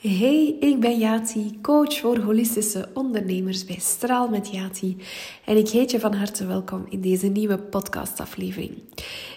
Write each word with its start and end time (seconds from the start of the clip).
Hey, 0.00 0.56
ik 0.60 0.80
ben 0.80 0.98
Yati, 0.98 1.58
coach 1.62 1.98
voor 1.98 2.18
holistische 2.18 2.88
ondernemers 2.94 3.64
bij 3.64 3.78
Straal 3.78 4.28
met 4.28 4.50
Yati. 4.52 4.96
En 5.44 5.56
ik 5.56 5.68
heet 5.68 5.90
je 5.90 6.00
van 6.00 6.14
harte 6.14 6.46
welkom 6.46 6.86
in 6.88 7.00
deze 7.00 7.26
nieuwe 7.26 7.58
podcastaflevering. 7.58 8.78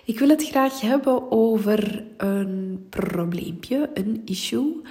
Ik 0.05 0.19
wil 0.19 0.29
het 0.29 0.47
graag 0.47 0.81
hebben 0.81 1.31
over 1.31 2.03
een 2.17 2.85
probleempje, 2.89 3.89
een 3.93 4.21
issue, 4.25 4.81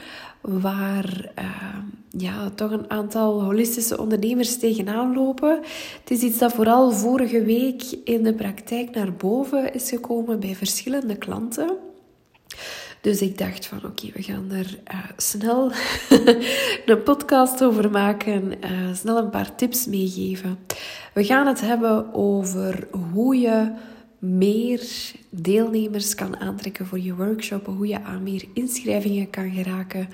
waar 0.40 1.32
uh, 1.38 1.78
ja, 2.10 2.50
toch 2.50 2.70
een 2.70 2.90
aantal 2.90 3.42
holistische 3.42 3.98
ondernemers 3.98 4.58
tegenaan 4.58 5.14
lopen. 5.14 5.60
Het 6.00 6.10
is 6.10 6.22
iets 6.22 6.38
dat 6.38 6.52
vooral 6.52 6.90
vorige 6.90 7.44
week 7.44 7.82
in 8.04 8.22
de 8.22 8.34
praktijk 8.34 8.94
naar 8.94 9.12
boven 9.12 9.74
is 9.74 9.88
gekomen 9.88 10.40
bij 10.40 10.54
verschillende 10.54 11.16
klanten. 11.16 11.76
Dus 13.03 13.22
ik 13.22 13.38
dacht 13.38 13.66
van 13.66 13.84
oké, 13.84 14.10
we 14.14 14.22
gaan 14.22 14.50
er 14.50 14.78
uh, 14.92 14.98
snel 15.16 15.72
een 16.87 17.02
podcast 17.02 17.64
over 17.64 17.90
maken, 17.90 18.52
uh, 18.64 18.94
snel 18.94 19.18
een 19.18 19.30
paar 19.30 19.54
tips 19.54 19.86
meegeven. 19.86 20.58
We 21.14 21.24
gaan 21.24 21.46
het 21.46 21.60
hebben 21.60 22.14
over 22.14 22.88
hoe 23.12 23.36
je 23.36 23.72
meer 24.18 24.82
deelnemers 25.30 26.14
kan 26.14 26.36
aantrekken 26.36 26.86
voor 26.86 27.00
je 27.00 27.14
workshop, 27.14 27.66
hoe 27.66 27.86
je 27.86 28.02
aan 28.02 28.22
meer 28.22 28.44
inschrijvingen 28.54 29.30
kan 29.30 29.50
geraken. 29.50 30.08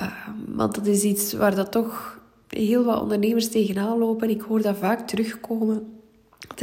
Uh, 0.00 0.28
want 0.46 0.74
dat 0.74 0.86
is 0.86 1.02
iets 1.02 1.32
waar 1.32 1.54
dat 1.54 1.72
toch 1.72 2.20
heel 2.48 2.84
wat 2.84 3.00
ondernemers 3.00 3.48
tegenaan 3.48 3.98
lopen. 3.98 4.30
Ik 4.30 4.40
hoor 4.40 4.62
dat 4.62 4.76
vaak 4.76 5.08
terugkomen. 5.08 5.93
Dat 6.48 6.60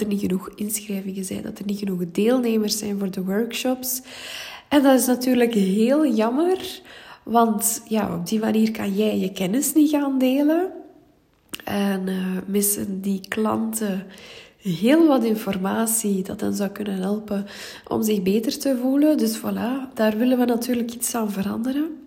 er, 0.00 0.06
niet, 0.06 0.20
genoeg 0.20 0.50
inschrijvingen 0.54 1.24
zijn, 1.24 1.42
dat 1.42 1.58
er 1.58 1.64
niet 1.64 1.78
genoeg 1.78 2.02
deelnemers 2.12 2.78
zijn 2.78 2.98
voor 2.98 3.10
de 3.10 3.24
workshops. 3.24 4.02
En 4.68 4.82
dat 4.82 5.00
is 5.00 5.06
natuurlijk 5.06 5.54
heel 5.54 6.06
jammer, 6.06 6.80
want 7.22 7.82
ja, 7.88 8.14
op 8.14 8.26
die 8.26 8.38
manier 8.38 8.70
kan 8.70 8.94
jij 8.94 9.18
je 9.18 9.32
kennis 9.32 9.72
niet 9.72 9.90
gaan 9.90 10.18
delen. 10.18 10.70
En 11.64 12.06
uh, 12.06 12.26
missen 12.46 13.00
die 13.00 13.20
klanten 13.28 14.06
heel 14.56 15.06
wat 15.06 15.24
informatie 15.24 16.22
dat 16.22 16.40
hen 16.40 16.54
zou 16.54 16.70
kunnen 16.70 16.94
helpen 16.94 17.46
om 17.88 18.02
zich 18.02 18.22
beter 18.22 18.58
te 18.58 18.78
voelen. 18.80 19.18
Dus 19.18 19.38
voilà, 19.38 19.94
daar 19.94 20.16
willen 20.16 20.38
we 20.38 20.44
natuurlijk 20.44 20.94
iets 20.94 21.14
aan 21.14 21.30
veranderen. 21.30 21.98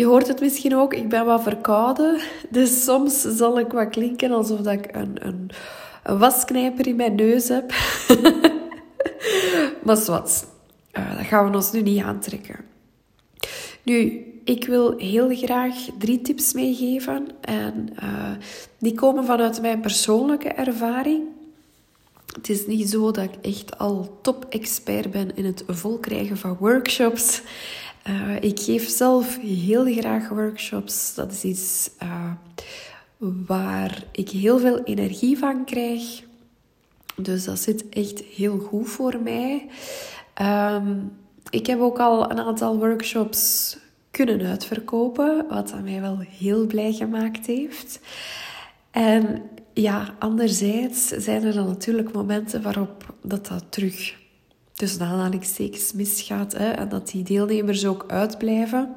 Je 0.00 0.06
hoort 0.06 0.28
het 0.28 0.40
misschien 0.40 0.76
ook, 0.76 0.94
ik 0.94 1.08
ben 1.08 1.24
wat 1.24 1.42
verkouden. 1.42 2.20
Dus 2.50 2.84
soms 2.84 3.20
zal 3.20 3.58
ik 3.58 3.72
wat 3.72 3.88
klinken 3.88 4.30
alsof 4.30 4.66
ik 4.66 4.96
een, 4.96 5.26
een, 5.26 5.50
wasknijper 6.18 6.86
in 6.86 6.96
mijn 6.96 7.14
neus 7.14 7.48
heb. 7.48 7.70
maar 9.84 10.04
wat, 10.04 10.46
uh, 10.92 11.16
dat 11.16 11.26
gaan 11.26 11.50
we 11.50 11.56
ons 11.56 11.72
nu 11.72 11.82
niet 11.82 12.02
aantrekken. 12.02 12.56
Nu, 13.82 14.24
ik 14.44 14.66
wil 14.66 14.98
heel 14.98 15.36
graag 15.36 15.74
drie 15.98 16.20
tips 16.22 16.52
meegeven. 16.52 17.28
En 17.40 17.88
uh, 18.02 18.30
die 18.78 18.94
komen 18.94 19.24
vanuit 19.24 19.60
mijn 19.60 19.80
persoonlijke 19.80 20.48
ervaring. 20.48 21.22
Het 22.34 22.48
is 22.48 22.66
niet 22.66 22.90
zo 22.90 23.10
dat 23.10 23.24
ik 23.24 23.34
echt 23.54 23.78
al 23.78 24.18
top-expert 24.22 25.10
ben 25.10 25.36
in 25.36 25.44
het 25.44 25.64
volkrijgen 25.66 26.36
van 26.36 26.56
workshops. 26.60 27.42
Uh, 28.10 28.36
ik 28.40 28.60
geef 28.60 28.88
zelf 28.88 29.38
heel 29.40 29.92
graag 29.92 30.28
workshops. 30.28 31.14
Dat 31.14 31.32
is 31.32 31.44
iets 31.44 31.90
uh, 32.02 32.32
waar 33.46 34.02
ik 34.12 34.28
heel 34.28 34.58
veel 34.58 34.82
energie 34.82 35.38
van 35.38 35.64
krijg. 35.64 36.22
Dus 37.16 37.44
dat 37.44 37.58
zit 37.58 37.88
echt 37.88 38.20
heel 38.20 38.58
goed 38.58 38.88
voor 38.88 39.20
mij. 39.22 39.66
Um, 40.42 41.12
ik 41.50 41.66
heb 41.66 41.80
ook 41.80 41.98
al 41.98 42.30
een 42.30 42.40
aantal 42.40 42.78
workshops 42.78 43.76
kunnen 44.10 44.46
uitverkopen, 44.46 45.46
wat 45.48 45.82
mij 45.82 46.00
wel 46.00 46.18
heel 46.18 46.66
blij 46.66 46.92
gemaakt 46.92 47.46
heeft. 47.46 48.00
En 48.90 49.42
ja, 49.74 50.14
anderzijds 50.18 51.06
zijn 51.08 51.44
er 51.44 51.52
dan 51.52 51.66
natuurlijk 51.66 52.12
momenten 52.12 52.62
waarop 52.62 53.14
dat, 53.22 53.46
dat 53.46 53.64
terug 53.68 54.14
tussen 54.80 55.06
aanhalingstekens 55.06 55.92
misgaat 55.92 56.52
hè, 56.52 56.70
en 56.70 56.88
dat 56.88 57.08
die 57.08 57.22
deelnemers 57.22 57.86
ook 57.86 58.04
uitblijven. 58.06 58.96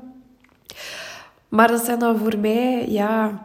Maar 1.50 1.68
dat 1.68 1.86
zijn 1.86 2.00
dan 2.00 2.18
voor 2.18 2.38
mij, 2.38 2.90
ja, 2.90 3.42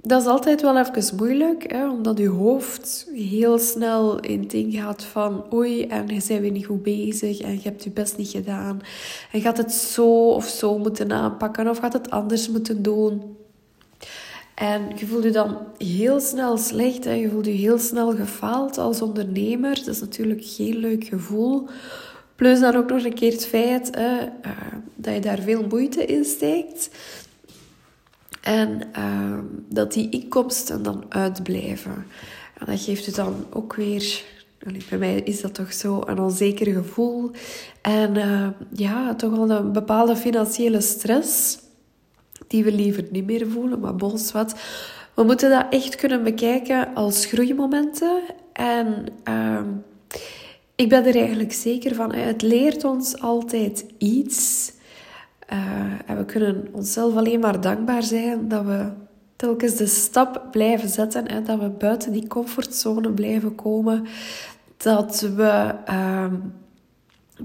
dat 0.00 0.20
is 0.20 0.26
altijd 0.26 0.62
wel 0.62 0.78
even 0.78 1.16
moeilijk, 1.16 1.72
hè, 1.72 1.90
omdat 1.90 2.18
je 2.18 2.28
hoofd 2.28 3.10
heel 3.14 3.58
snel 3.58 4.20
in 4.20 4.40
het 4.40 4.50
ding 4.50 4.74
gaat 4.74 5.04
van 5.04 5.44
oei, 5.52 5.86
en 5.86 6.06
je 6.06 6.06
bent 6.06 6.26
weer 6.26 6.50
niet 6.50 6.66
goed 6.66 6.82
bezig 6.82 7.40
en 7.40 7.54
je 7.54 7.62
hebt 7.62 7.84
je 7.84 7.90
best 7.90 8.16
niet 8.16 8.28
gedaan. 8.28 8.80
En 9.32 9.40
gaat 9.40 9.56
het 9.56 9.72
zo 9.72 10.30
of 10.30 10.46
zo 10.46 10.78
moeten 10.78 11.12
aanpakken 11.12 11.68
of 11.68 11.78
gaat 11.78 11.92
het 11.92 12.10
anders 12.10 12.48
moeten 12.48 12.82
doen? 12.82 13.36
En 14.58 14.82
je 14.96 15.06
voelt 15.06 15.24
je 15.24 15.30
dan 15.30 15.58
heel 15.76 16.20
snel 16.20 16.56
slecht 16.56 17.06
en 17.06 17.18
je 17.18 17.30
voelt 17.30 17.46
je 17.46 17.50
heel 17.50 17.78
snel 17.78 18.16
gefaald 18.16 18.78
als 18.78 19.02
ondernemer. 19.02 19.74
Dat 19.74 19.86
is 19.86 20.00
natuurlijk 20.00 20.40
geen 20.44 20.76
leuk 20.76 21.04
gevoel. 21.04 21.68
Plus 22.36 22.60
dan 22.60 22.76
ook 22.76 22.90
nog 22.90 23.04
een 23.04 23.14
keer 23.14 23.32
het 23.32 23.46
feit 23.46 23.96
uh, 23.96 24.22
dat 24.94 25.14
je 25.14 25.20
daar 25.20 25.38
veel 25.38 25.66
moeite 25.68 26.04
in 26.04 26.24
steekt. 26.24 26.90
En 28.42 28.80
uh, 28.96 29.38
dat 29.68 29.92
die 29.92 30.08
inkomsten 30.10 30.82
dan 30.82 31.04
uitblijven. 31.08 32.06
En 32.58 32.66
dat 32.66 32.80
geeft 32.80 33.04
je 33.04 33.12
dan 33.12 33.46
ook 33.50 33.74
weer, 33.74 34.24
bij 34.88 34.98
mij 34.98 35.20
is 35.20 35.40
dat 35.40 35.54
toch 35.54 35.72
zo, 35.72 36.02
een 36.06 36.20
onzeker 36.20 36.72
gevoel. 36.72 37.30
En 37.82 38.14
uh, 38.14 38.48
ja, 38.72 39.14
toch 39.14 39.30
wel 39.30 39.50
een 39.50 39.72
bepaalde 39.72 40.16
financiële 40.16 40.80
stress 40.80 41.58
die 42.48 42.64
we 42.64 42.72
liever 42.72 43.04
niet 43.10 43.26
meer 43.26 43.46
voelen, 43.46 43.80
maar 43.80 43.96
bons 43.96 44.32
wat. 44.32 44.54
We 45.14 45.22
moeten 45.22 45.50
dat 45.50 45.66
echt 45.70 45.96
kunnen 45.96 46.22
bekijken 46.22 46.94
als 46.94 47.26
groeimomenten. 47.26 48.20
En 48.52 49.06
uh, 49.28 49.60
ik 50.74 50.88
ben 50.88 51.06
er 51.06 51.16
eigenlijk 51.16 51.52
zeker 51.52 51.94
van, 51.94 52.14
het 52.14 52.42
leert 52.42 52.84
ons 52.84 53.20
altijd 53.20 53.84
iets. 53.98 54.72
Uh, 55.52 55.58
en 56.06 56.16
we 56.16 56.24
kunnen 56.24 56.68
onszelf 56.72 57.16
alleen 57.16 57.40
maar 57.40 57.60
dankbaar 57.60 58.02
zijn 58.02 58.48
dat 58.48 58.64
we 58.64 58.86
telkens 59.36 59.76
de 59.76 59.86
stap 59.86 60.42
blijven 60.50 60.88
zetten. 60.88 61.28
en 61.28 61.44
dat 61.44 61.58
we 61.58 61.68
buiten 61.68 62.12
die 62.12 62.26
comfortzone 62.26 63.10
blijven 63.10 63.54
komen. 63.54 64.06
Dat 64.76 65.20
we 65.20 65.74
uh, 65.90 66.32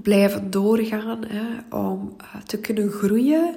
blijven 0.02 0.50
doorgaan 0.50 1.24
hè, 1.26 1.76
om 1.76 2.16
uh, 2.20 2.42
te 2.42 2.58
kunnen 2.58 2.90
groeien 2.90 3.54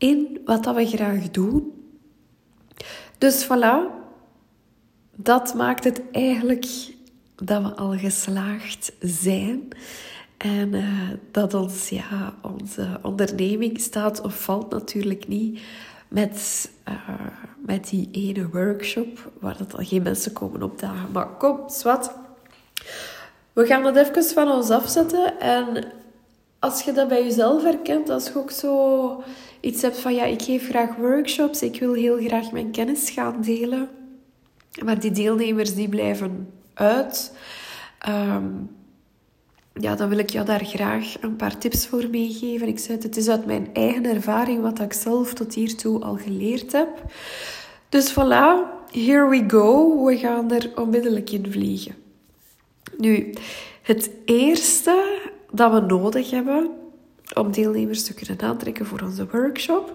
in 0.00 0.40
wat 0.44 0.64
dat 0.64 0.74
we 0.74 0.86
graag 0.86 1.30
doen. 1.30 1.72
Dus 3.18 3.44
voilà, 3.44 3.76
dat 5.16 5.54
maakt 5.54 5.84
het 5.84 6.02
eigenlijk 6.12 6.66
dat 7.36 7.62
we 7.62 7.74
al 7.74 7.98
geslaagd 7.98 8.92
zijn. 9.00 9.68
En 10.36 10.74
uh, 10.74 11.08
dat 11.30 11.54
ons, 11.54 11.88
ja, 11.88 12.34
onze 12.42 12.98
onderneming 13.02 13.80
staat 13.80 14.20
of 14.20 14.42
valt 14.42 14.70
natuurlijk 14.70 15.28
niet 15.28 15.60
met, 16.08 16.70
uh, 16.88 16.94
met 17.66 17.88
die 17.88 18.08
ene 18.12 18.48
workshop 18.48 19.30
waar 19.40 19.56
dat 19.56 19.76
al 19.76 19.84
geen 19.84 20.02
mensen 20.02 20.32
komen 20.32 20.62
opdagen. 20.62 21.12
Maar 21.12 21.26
kom, 21.26 21.58
zwart. 21.68 22.10
We 23.52 23.66
gaan 23.66 23.82
dat 23.82 23.96
even 23.96 24.24
van 24.24 24.50
ons 24.50 24.70
afzetten. 24.70 25.40
En 25.40 25.84
als 26.58 26.82
je 26.82 26.92
dat 26.92 27.08
bij 27.08 27.24
jezelf 27.24 27.62
herkent, 27.62 28.08
als 28.08 28.26
je 28.26 28.38
ook 28.38 28.50
zo 28.50 29.22
iets 29.60 29.82
hebt 29.82 29.98
van 29.98 30.14
ja, 30.14 30.24
ik 30.24 30.42
geef 30.42 30.68
graag 30.68 30.96
workshops, 30.96 31.62
ik 31.62 31.80
wil 31.80 31.92
heel 31.92 32.18
graag 32.18 32.52
mijn 32.52 32.70
kennis 32.70 33.10
gaan 33.10 33.42
delen, 33.42 33.88
maar 34.84 35.00
die 35.00 35.10
deelnemers 35.10 35.74
die 35.74 35.88
blijven 35.88 36.52
uit. 36.74 37.36
Um, 38.08 38.70
ja, 39.74 39.94
dan 39.94 40.08
wil 40.08 40.18
ik 40.18 40.30
jou 40.30 40.46
daar 40.46 40.64
graag 40.64 41.14
een 41.20 41.36
paar 41.36 41.58
tips 41.58 41.86
voor 41.86 42.08
meegeven. 42.10 42.68
Ik 42.68 42.78
zei 42.78 42.92
het, 42.92 43.02
het 43.02 43.16
is 43.16 43.28
uit 43.28 43.46
mijn 43.46 43.68
eigen 43.72 44.04
ervaring 44.04 44.62
wat 44.62 44.80
ik 44.80 44.92
zelf 44.92 45.34
tot 45.34 45.54
hiertoe 45.54 46.02
al 46.02 46.16
geleerd 46.16 46.72
heb. 46.72 47.04
Dus 47.88 48.12
voilà, 48.12 48.52
here 48.90 49.28
we 49.28 49.44
go. 49.46 50.04
We 50.04 50.16
gaan 50.16 50.50
er 50.50 50.70
onmiddellijk 50.74 51.30
in 51.30 51.52
vliegen. 51.52 51.94
Nu, 52.96 53.32
het 53.82 54.10
eerste 54.24 55.20
dat 55.52 55.72
we 55.72 55.80
nodig 55.80 56.30
hebben 56.30 56.70
om 57.34 57.52
deelnemers 57.52 58.02
te 58.04 58.14
kunnen 58.14 58.40
aantrekken 58.40 58.86
voor 58.86 59.00
onze 59.00 59.26
workshop 59.30 59.92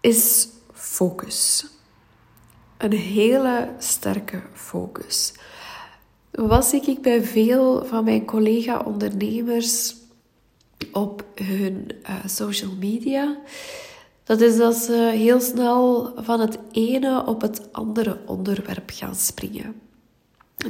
is 0.00 0.48
focus. 0.72 1.66
Een 2.76 2.92
hele 2.92 3.68
sterke 3.78 4.42
focus 4.52 5.34
was 6.30 6.72
ik 6.72 7.02
bij 7.02 7.24
veel 7.24 7.84
van 7.84 8.04
mijn 8.04 8.24
collega-ondernemers 8.24 9.94
op 10.92 11.24
hun 11.34 11.90
uh, 12.02 12.14
social 12.26 12.72
media. 12.78 13.36
Dat 14.24 14.40
is 14.40 14.56
dat 14.56 14.74
ze 14.74 15.10
heel 15.14 15.40
snel 15.40 16.12
van 16.16 16.40
het 16.40 16.58
ene 16.72 17.26
op 17.26 17.40
het 17.40 17.72
andere 17.72 18.18
onderwerp 18.26 18.90
gaan 18.94 19.14
springen. 19.14 19.80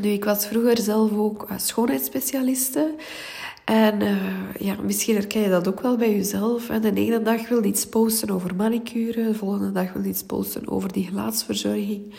Nu, 0.00 0.08
ik 0.08 0.24
was 0.24 0.46
vroeger 0.46 0.78
zelf 0.78 1.12
ook 1.12 1.50
uh, 1.50 1.58
schoonheidsspecialiste. 1.58 2.94
En 3.64 4.00
uh, 4.02 4.16
ja, 4.58 4.76
misschien 4.82 5.14
herken 5.14 5.40
je 5.40 5.48
dat 5.48 5.68
ook 5.68 5.80
wel 5.80 5.96
bij 5.96 6.12
jezelf. 6.12 6.68
En 6.68 6.80
de 6.80 6.94
ene 6.94 7.22
dag 7.22 7.48
wil 7.48 7.62
je 7.62 7.68
iets 7.68 7.86
posten 7.86 8.30
over 8.30 8.54
manicure, 8.54 9.24
de 9.24 9.34
volgende 9.34 9.72
dag 9.72 9.92
wil 9.92 10.02
je 10.02 10.08
iets 10.08 10.24
posten 10.24 10.68
over 10.68 10.92
die 10.92 11.06
gelaatsverzorging. 11.06 12.14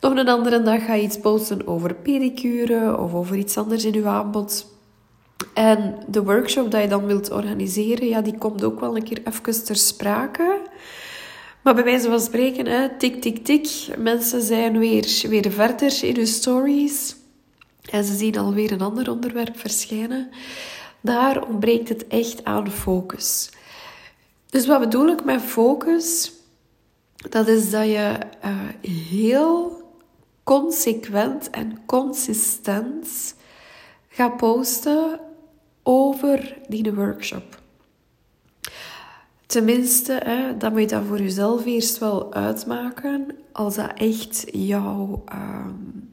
Nog 0.00 0.16
een 0.16 0.28
andere 0.28 0.62
dag 0.62 0.84
ga 0.84 0.94
je 0.94 1.02
iets 1.02 1.20
posten 1.20 1.66
over 1.66 1.94
pedicure 1.94 2.98
of 2.98 3.14
over 3.14 3.36
iets 3.36 3.56
anders 3.56 3.84
in 3.84 3.92
je 3.92 4.06
aanbod. 4.06 4.66
En 5.54 5.94
de 6.06 6.22
workshop 6.22 6.70
dat 6.70 6.82
je 6.82 6.88
dan 6.88 7.06
wilt 7.06 7.30
organiseren, 7.30 8.08
ja, 8.08 8.20
die 8.20 8.38
komt 8.38 8.64
ook 8.64 8.80
wel 8.80 8.96
een 8.96 9.02
keer 9.02 9.20
even 9.24 9.64
ter 9.64 9.76
sprake. 9.76 10.60
Maar 11.62 11.74
bij 11.74 11.84
wijze 11.84 12.08
van 12.08 12.20
spreken, 12.20 12.66
hè, 12.66 12.88
tik, 12.98 13.20
tik, 13.20 13.44
tik. 13.44 13.68
Mensen 13.98 14.42
zijn 14.42 14.78
weer, 14.78 15.22
weer 15.28 15.50
verder 15.50 16.04
in 16.04 16.16
hun 16.16 16.26
stories. 16.26 17.16
En 17.90 18.04
ze 18.04 18.16
zien 18.16 18.38
alweer 18.38 18.72
een 18.72 18.80
ander 18.80 19.10
onderwerp 19.10 19.58
verschijnen. 19.58 20.28
Daar 21.00 21.46
ontbreekt 21.48 21.88
het 21.88 22.06
echt 22.06 22.44
aan 22.44 22.70
focus. 22.70 23.50
Dus 24.46 24.66
wat 24.66 24.80
bedoel 24.80 25.08
ik 25.08 25.24
met 25.24 25.42
focus? 25.42 26.32
Dat 27.16 27.48
is 27.48 27.70
dat 27.70 27.84
je 27.84 28.18
uh, 28.44 28.58
heel 29.08 29.82
consequent 30.44 31.50
en 31.50 31.82
consistent 31.86 33.34
gaat 34.08 34.36
posten 34.36 35.20
over 35.82 36.56
die 36.68 36.94
workshop. 36.94 37.60
Tenminste, 39.46 40.12
hè, 40.12 40.56
dan 40.56 40.72
moet 40.72 40.80
je 40.80 40.86
dat 40.86 41.04
voor 41.04 41.20
jezelf 41.20 41.64
eerst 41.64 41.98
wel 41.98 42.34
uitmaken 42.34 43.38
als 43.52 43.74
dat 43.74 43.92
echt 43.94 44.44
jouw 44.52 45.24
um, 45.32 46.12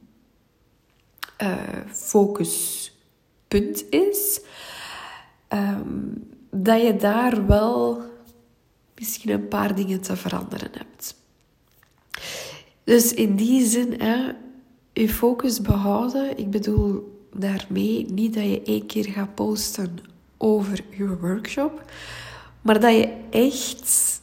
uh, 1.42 1.56
focuspunt 1.92 3.84
is. 3.90 4.40
Um, 5.52 6.24
dat 6.50 6.82
je 6.82 6.96
daar 6.96 7.46
wel 7.46 8.02
misschien 8.94 9.30
een 9.30 9.48
paar 9.48 9.74
dingen 9.74 10.00
te 10.00 10.16
veranderen 10.16 10.70
hebt. 10.72 11.14
Dus 12.84 13.14
in 13.14 13.36
die 13.36 13.66
zin, 13.66 14.00
hè, 14.00 14.32
je 14.92 15.08
focus 15.08 15.60
behouden. 15.60 16.38
Ik 16.38 16.50
bedoel 16.50 17.18
daarmee 17.34 18.06
niet 18.10 18.34
dat 18.34 18.44
je 18.44 18.62
één 18.62 18.86
keer 18.86 19.04
gaat 19.04 19.34
posten 19.34 19.98
over 20.36 20.84
je 20.90 21.18
workshop, 21.18 21.84
maar 22.62 22.80
dat 22.80 22.92
je 22.92 23.12
echt, 23.30 24.20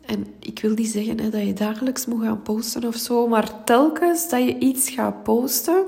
en 0.00 0.26
ik 0.38 0.58
wil 0.60 0.74
niet 0.74 0.88
zeggen 0.88 1.20
hè, 1.20 1.30
dat 1.30 1.46
je 1.46 1.52
dagelijks 1.52 2.06
moet 2.06 2.22
gaan 2.22 2.42
posten 2.42 2.84
of 2.84 2.96
zo, 2.96 3.28
maar 3.28 3.64
telkens 3.64 4.28
dat 4.28 4.42
je 4.42 4.58
iets 4.58 4.90
gaat 4.90 5.22
posten, 5.22 5.84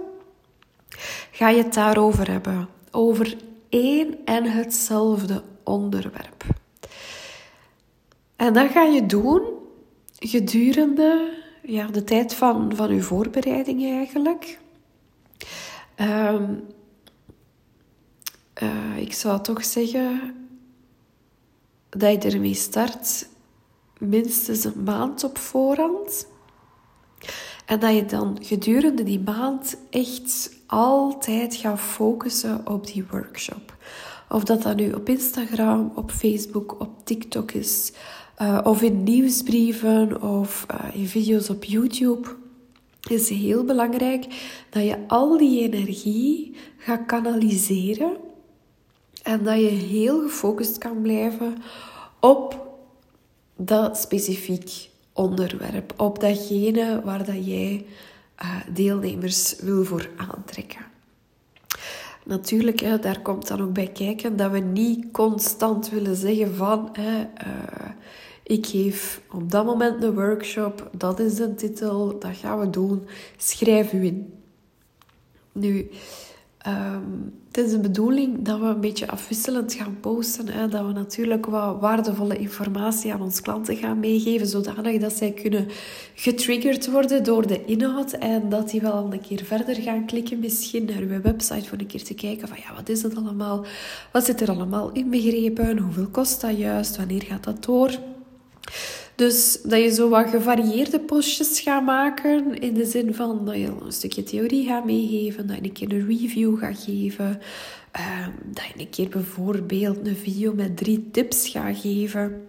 ga 1.31 1.49
je 1.49 1.63
het 1.63 1.75
daarover 1.75 2.31
hebben. 2.31 2.69
Over 2.91 3.37
één 3.73 4.25
en 4.25 4.45
hetzelfde 4.45 5.43
onderwerp. 5.65 6.45
En 8.37 8.53
dat 8.53 8.71
ga 8.71 8.83
je 8.83 9.07
doen 9.07 9.43
gedurende 10.19 11.39
ja, 11.63 11.87
de 11.87 12.05
tijd 12.05 12.35
van, 12.35 12.77
van 12.77 12.95
je 12.95 13.03
voorbereiding 13.03 13.85
eigenlijk. 13.85 14.59
Um, 15.97 16.65
uh, 18.63 18.97
ik 18.97 19.13
zou 19.13 19.41
toch 19.41 19.65
zeggen 19.65 20.35
dat 21.89 22.23
je 22.23 22.31
ermee 22.31 22.55
start 22.55 23.29
minstens 23.99 24.65
een 24.65 24.83
maand 24.83 25.25
op 25.25 25.39
voorhand. 25.39 26.27
En 27.67 27.81
dat 27.81 27.95
je 27.95 28.05
dan 28.05 28.39
gedurende 28.41 29.03
die 29.03 29.21
maand 29.21 29.77
echt 29.91 30.61
altijd 30.73 31.55
gaat 31.55 31.81
focussen 31.81 32.61
op 32.67 32.87
die 32.87 33.05
workshop. 33.11 33.77
Of 34.29 34.45
dat 34.45 34.63
dat 34.63 34.77
nu 34.77 34.93
op 34.93 35.09
Instagram, 35.09 35.93
op 35.95 36.11
Facebook, 36.11 36.81
op 36.81 36.91
TikTok 37.05 37.53
is, 37.53 37.93
uh, 38.43 38.59
of 38.63 38.83
in 38.83 39.03
nieuwsbrieven 39.03 40.23
of 40.23 40.67
uh, 40.71 40.97
in 40.97 41.07
video's 41.07 41.49
op 41.49 41.65
YouTube 41.65 42.29
is 43.11 43.29
heel 43.29 43.65
belangrijk 43.65 44.27
dat 44.71 44.85
je 44.85 44.99
al 45.07 45.39
die 45.39 45.73
energie 45.73 46.57
gaat 46.77 47.07
kanaliseren 47.07 48.17
en 49.23 49.45
dat 49.45 49.59
je 49.59 49.69
heel 49.69 50.21
gefocust 50.21 50.79
kan 50.79 51.03
blijven 51.03 51.57
op 52.21 52.67
dat 53.57 53.99
specifiek 53.99 54.89
onderwerp, 55.13 55.95
op 55.97 56.21
datgene 56.21 57.01
waar 57.05 57.25
dat 57.25 57.47
jij 57.47 57.85
uh, 58.43 58.57
deelnemers 58.73 59.57
wil 59.61 59.85
voor 59.85 60.11
aantrekken. 60.17 60.81
Natuurlijk, 62.25 62.81
hè, 62.81 62.99
daar 62.99 63.21
komt 63.21 63.49
dan 63.49 63.61
ook 63.61 63.73
bij 63.73 63.89
kijken 63.89 64.37
dat 64.37 64.51
we 64.51 64.59
niet 64.59 65.11
constant 65.13 65.91
willen 65.91 66.17
zeggen 66.17 66.55
van 66.55 66.89
hè, 66.93 67.21
uh, 67.21 67.91
ik 68.43 68.67
geef 68.67 69.23
op 69.31 69.51
dat 69.51 69.65
moment 69.65 70.03
een 70.03 70.15
workshop, 70.15 70.91
dat 70.93 71.21
is 71.21 71.35
de 71.35 71.55
titel, 71.55 72.19
dat 72.19 72.37
gaan 72.37 72.59
we 72.59 72.71
doen. 72.71 73.07
Schrijf 73.37 73.93
u 73.93 74.05
in. 74.05 74.35
Nu, 75.53 75.91
um, 76.67 77.42
het 77.53 77.65
is 77.65 77.71
de 77.71 77.79
bedoeling 77.79 78.45
dat 78.45 78.61
we 78.61 78.67
een 78.67 78.81
beetje 78.81 79.09
afwisselend 79.09 79.75
gaan 79.75 79.97
posten. 80.01 80.49
Hè? 80.49 80.69
Dat 80.69 80.87
we 80.87 80.93
natuurlijk 80.93 81.47
wat 81.47 81.81
waardevolle 81.81 82.39
informatie 82.39 83.13
aan 83.13 83.23
onze 83.23 83.43
klanten 83.43 83.77
gaan 83.77 84.01
meegeven, 84.01 84.47
zodanig 84.47 85.01
dat 85.01 85.13
zij 85.13 85.31
kunnen 85.31 85.69
getriggerd 86.15 86.91
worden 86.91 87.25
door 87.25 87.47
de 87.47 87.65
inhoud 87.65 88.13
en 88.13 88.49
dat 88.49 88.71
die 88.71 88.81
wel 88.81 89.09
een 89.13 89.21
keer 89.21 89.45
verder 89.45 89.75
gaan 89.75 90.07
klikken, 90.07 90.39
misschien 90.39 90.85
naar 90.85 91.01
uw 91.01 91.21
website 91.21 91.69
voor 91.69 91.79
een 91.79 91.87
keer 91.87 92.05
te 92.05 92.15
kijken 92.15 92.49
van 92.49 92.57
ja, 92.57 92.75
wat 92.75 92.89
is 92.89 93.03
dat 93.03 93.17
allemaal? 93.17 93.65
Wat 94.13 94.25
zit 94.25 94.41
er 94.41 94.51
allemaal 94.51 94.91
inbegrepen? 94.93 95.79
Hoeveel 95.79 96.09
kost 96.09 96.41
dat 96.41 96.59
juist? 96.59 96.97
Wanneer 96.97 97.23
gaat 97.23 97.45
dat 97.45 97.65
door? 97.65 97.91
Dus 99.15 99.59
dat 99.63 99.81
je 99.81 99.95
zo 99.95 100.09
wat 100.09 100.31
gevarieerde 100.31 101.01
postjes 101.01 101.61
gaat 101.61 101.85
maken. 101.85 102.59
In 102.59 102.75
de 102.75 102.85
zin 102.85 103.15
van 103.15 103.45
dat 103.45 103.55
je 103.55 103.73
een 103.85 103.93
stukje 103.93 104.23
theorie 104.23 104.67
gaat 104.67 104.85
meegeven. 104.85 105.47
Dat 105.47 105.57
je 105.57 105.63
een 105.63 105.73
keer 105.73 105.93
een 105.93 106.07
review 106.07 106.59
gaat 106.59 106.79
geven. 106.79 107.41
Ehm, 107.91 108.31
dat 108.45 108.65
je 108.65 108.81
een 108.81 108.91
keer 108.91 109.09
bijvoorbeeld 109.09 110.07
een 110.07 110.17
video 110.17 110.55
met 110.55 110.77
drie 110.77 111.11
tips 111.11 111.49
gaat 111.49 111.79
geven. 111.79 112.47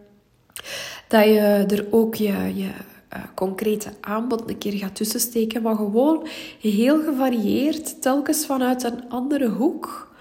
Dat 1.07 1.23
je 1.25 1.65
er 1.67 1.87
ook 1.89 2.15
je, 2.15 2.51
je 2.55 2.69
uh, 3.13 3.23
concrete 3.35 3.89
aanbod 4.01 4.49
een 4.49 4.57
keer 4.57 4.73
gaat 4.73 4.95
tussensteken. 4.95 5.61
Maar 5.61 5.75
gewoon 5.75 6.27
heel 6.59 7.03
gevarieerd. 7.03 8.01
Telkens 8.01 8.45
vanuit 8.45 8.83
een 8.83 9.09
andere 9.09 9.49
hoek 9.49 10.12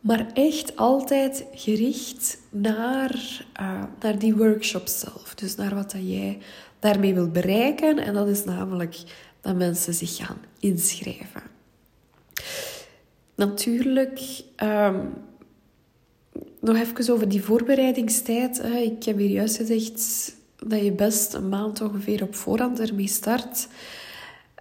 maar 0.00 0.26
echt 0.32 0.76
altijd 0.76 1.44
gericht 1.52 2.38
naar, 2.50 3.44
uh, 3.60 3.82
naar 4.00 4.18
die 4.18 4.36
workshop 4.36 4.88
zelf. 4.88 5.34
Dus 5.34 5.54
naar 5.54 5.74
wat 5.74 5.90
dat 5.90 6.08
jij 6.08 6.38
daarmee 6.78 7.14
wil 7.14 7.28
bereiken. 7.28 7.98
En 7.98 8.14
dat 8.14 8.28
is 8.28 8.44
namelijk 8.44 8.96
dat 9.40 9.56
mensen 9.56 9.94
zich 9.94 10.16
gaan 10.16 10.40
inschrijven. 10.60 11.42
Natuurlijk, 13.34 14.20
um, 14.62 15.12
nog 16.60 16.76
even 16.76 17.12
over 17.12 17.28
die 17.28 17.42
voorbereidingstijd. 17.42 18.64
Ik 18.64 19.04
heb 19.04 19.18
hier 19.18 19.30
juist 19.30 19.56
gezegd 19.56 20.34
dat 20.56 20.84
je 20.84 20.92
best 20.92 21.34
een 21.34 21.48
maand 21.48 21.80
ongeveer 21.80 22.22
op 22.22 22.34
voorhand 22.34 22.80
ermee 22.80 23.08
start. 23.08 23.68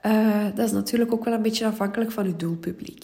Uh, 0.06 0.46
dat 0.56 0.66
is 0.66 0.72
natuurlijk 0.72 1.14
ook 1.14 1.26
wel 1.26 1.34
een 1.34 1.42
beetje 1.42 1.66
afhankelijk 1.66 2.12
van 2.12 2.26
je 2.28 2.36
doelpubliek. 2.36 3.04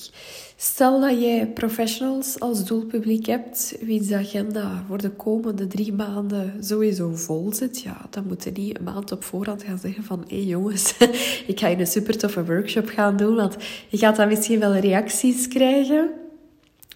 Stel 0.55 0.99
dat 0.99 1.21
jij 1.21 1.47
professionals 1.47 2.39
als 2.39 2.65
doelpubliek 2.65 3.25
hebt, 3.25 3.77
wie 3.81 4.01
de 4.01 4.15
agenda 4.15 4.83
voor 4.87 5.01
de 5.01 5.09
komende 5.09 5.67
drie 5.67 5.93
maanden 5.93 6.63
sowieso 6.63 7.15
vol 7.15 7.53
zit, 7.53 7.81
ja, 7.81 8.05
dan 8.09 8.27
moet 8.27 8.43
je 8.43 8.51
niet 8.51 8.77
een 8.77 8.83
maand 8.83 9.11
op 9.11 9.23
voorhand 9.23 9.63
gaan 9.63 9.77
zeggen 9.77 10.03
van 10.03 10.23
hé 10.27 10.35
hey 10.35 10.45
jongens, 10.45 10.97
ik 11.51 11.59
ga 11.59 11.67
je 11.67 11.77
een 11.77 11.87
super 11.87 12.17
toffe 12.17 12.45
workshop 12.45 12.89
gaan 12.89 13.17
doen, 13.17 13.35
want 13.35 13.55
je 13.87 13.97
gaat 13.97 14.15
dan 14.15 14.27
misschien 14.27 14.59
wel 14.59 14.75
reacties 14.75 15.47
krijgen, 15.47 16.09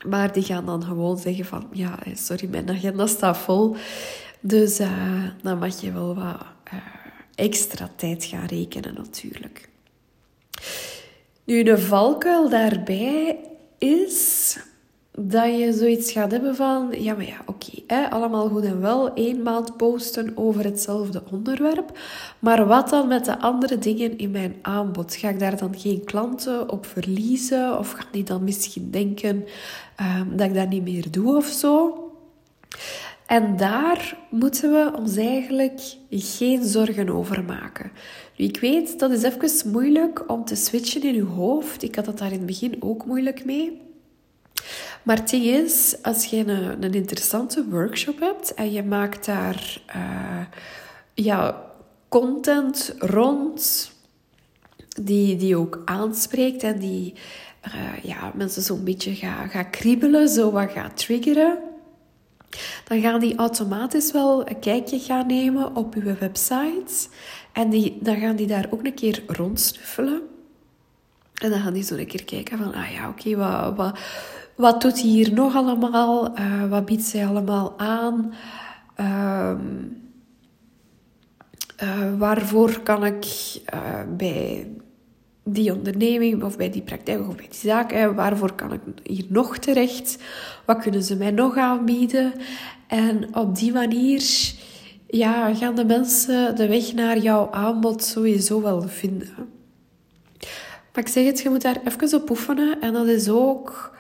maar 0.08 0.34
die 0.34 0.44
gaan 0.44 0.66
dan 0.66 0.84
gewoon 0.84 1.18
zeggen 1.18 1.46
van 1.46 1.68
ja, 1.72 2.00
sorry, 2.14 2.48
mijn 2.50 2.70
agenda 2.70 3.08
staat 3.08 3.38
vol, 3.38 3.76
dus 4.40 4.80
uh, 4.80 5.24
dan 5.42 5.58
mag 5.58 5.82
je 5.82 5.92
wel 5.92 6.16
wat 6.16 6.46
extra 7.36 7.90
tijd 7.96 8.24
gaan 8.24 8.46
rekenen 8.46 8.94
natuurlijk. 8.94 9.70
Nu, 11.44 11.64
de 11.64 11.78
valkuil 11.78 12.50
daarbij 12.50 13.40
is 13.78 14.58
dat 15.20 15.58
je 15.60 15.74
zoiets 15.74 16.12
gaat 16.12 16.32
hebben 16.32 16.56
van, 16.56 16.88
ja, 16.92 17.14
maar 17.14 17.26
ja, 17.26 17.42
oké, 17.46 18.10
allemaal 18.10 18.50
goed 18.50 18.64
en 18.64 18.82
wel, 18.82 19.14
één 19.14 19.42
maand 19.42 19.78
posten 19.78 20.32
over 20.36 20.64
hetzelfde 20.64 21.24
onderwerp, 21.32 22.00
maar 22.40 22.68
wat 22.68 22.90
dan 22.90 23.08
met 23.08 23.26
de 23.26 23.40
andere 23.40 23.78
dingen 23.78 24.18
in 24.18 24.32
mijn 24.32 24.56
aanbod? 24.62 25.16
Ga 25.16 25.30
ik 25.30 25.40
daar 25.40 25.58
dan 25.58 25.80
geen 25.80 26.04
klanten 26.04 26.70
op 26.70 26.86
verliezen? 26.86 27.80
Of 27.80 27.92
gaan 27.92 28.08
die 28.12 28.24
dan 28.24 28.44
misschien 28.44 28.92
denken 28.92 29.46
um, 30.20 30.38
dat 30.38 30.48
ik 30.48 30.54
dat 30.54 30.70
niet 30.70 30.84
meer 30.84 31.12
doe 31.12 31.36
of 31.36 31.46
zo? 31.46 32.02
En 33.28 33.58
daar 33.58 34.18
moeten 34.30 34.72
we 34.72 34.92
ons 34.98 35.16
eigenlijk 35.16 35.82
geen 36.10 36.64
zorgen 36.64 37.10
over 37.10 37.44
maken. 37.44 37.92
Ik 38.36 38.60
weet, 38.60 39.00
dat 39.00 39.12
is 39.12 39.24
even 39.24 39.72
moeilijk 39.72 40.32
om 40.32 40.46
te 40.46 40.56
switchen 40.56 41.04
in 41.04 41.14
je 41.14 41.24
hoofd. 41.24 41.84
Ik 41.84 41.96
had 41.96 42.06
dat 42.06 42.18
daar 42.18 42.32
in 42.32 42.38
het 42.38 42.46
begin 42.46 42.76
ook 42.80 43.06
moeilijk 43.06 43.46
mee. 43.46 43.82
Maar 45.04 45.18
het 45.18 45.34
is, 45.34 45.98
als 46.02 46.26
je 46.26 46.38
een, 46.38 46.84
een 46.84 46.94
interessante 46.94 47.66
workshop 47.70 48.20
hebt 48.20 48.54
en 48.54 48.72
je 48.72 48.84
maakt 48.84 49.26
daar 49.26 49.82
uh, 49.96 50.46
ja, 51.14 51.64
content 52.10 52.96
rond 53.00 53.92
die, 55.02 55.36
die 55.36 55.56
ook 55.56 55.82
aanspreekt 55.86 56.64
en 56.64 56.80
die 56.80 57.14
uh, 57.66 58.04
ja, 58.04 58.32
mensen 58.36 58.62
zo'n 58.62 58.84
beetje 58.84 59.16
gaat 59.16 59.52
ga 59.52 59.64
kriebelen, 59.64 60.30
zo 60.30 60.52
wat 60.52 60.72
gaat 60.72 60.98
triggeren, 60.98 61.58
dan 62.84 63.02
gaan 63.02 63.20
die 63.20 63.36
automatisch 63.36 64.12
wel 64.12 64.50
een 64.50 64.60
kijkje 64.60 65.00
gaan 65.00 65.28
nemen 65.28 65.76
op 65.76 65.96
uw 65.96 66.16
website. 66.20 67.08
En 67.52 67.70
die, 67.70 67.98
dan 68.02 68.20
gaan 68.20 68.36
die 68.36 68.48
daar 68.48 68.68
ook 68.70 68.86
een 68.86 68.94
keer 68.94 69.24
rondsnuffelen. 69.28 70.22
En 71.34 71.50
dan 71.50 71.60
gaan 71.60 71.74
die 71.74 71.84
zo 71.84 71.96
een 71.96 72.08
keer 72.08 72.24
kijken 72.24 72.58
van, 72.58 72.74
ah 72.74 72.92
ja, 72.92 73.10
oké, 73.10 73.36
wat, 73.36 73.76
wat, 73.76 74.00
wat 74.56 74.82
doet 74.82 75.02
hij 75.02 75.10
hier 75.10 75.34
nog 75.34 75.56
allemaal? 75.56 76.40
Uh, 76.40 76.70
wat 76.70 76.86
biedt 76.86 77.04
zij 77.04 77.28
allemaal 77.28 77.74
aan? 77.80 78.34
Uh, 78.98 79.52
uh, 81.84 82.18
waarvoor 82.18 82.80
kan 82.80 83.06
ik 83.06 83.26
uh, 83.74 84.02
bij 84.18 84.68
die 85.54 85.74
onderneming 85.74 86.44
of 86.44 86.58
bij 86.58 86.70
die 86.70 86.82
praktijk 86.82 87.20
of 87.20 87.36
bij 87.36 87.48
die 87.50 87.60
zaak, 87.60 87.92
waarvoor 88.16 88.54
kan 88.54 88.74
ik 88.74 88.82
hier 89.04 89.26
nog 89.30 89.58
terecht? 89.58 90.18
Wat 90.66 90.78
kunnen 90.78 91.04
ze 91.04 91.16
mij 91.16 91.32
nog 91.32 91.58
aanbieden? 91.58 92.34
En 92.88 93.36
op 93.36 93.56
die 93.56 93.72
manier 93.72 94.54
ja, 95.08 95.54
gaan 95.54 95.76
de 95.76 95.86
mensen 95.86 96.56
de 96.56 96.68
weg 96.68 96.94
naar 96.94 97.18
jouw 97.18 97.52
aanbod 97.52 98.04
sowieso 98.04 98.62
wel 98.62 98.82
vinden. 98.82 99.36
Maar 100.94 101.06
ik 101.06 101.08
zeg 101.08 101.26
het, 101.26 101.40
je 101.40 101.50
moet 101.50 101.62
daar 101.62 101.80
even 101.84 102.22
op 102.22 102.30
oefenen. 102.30 102.82
En 102.82 102.94
dat 102.94 103.08
is 103.08 103.30
ook 103.30 103.96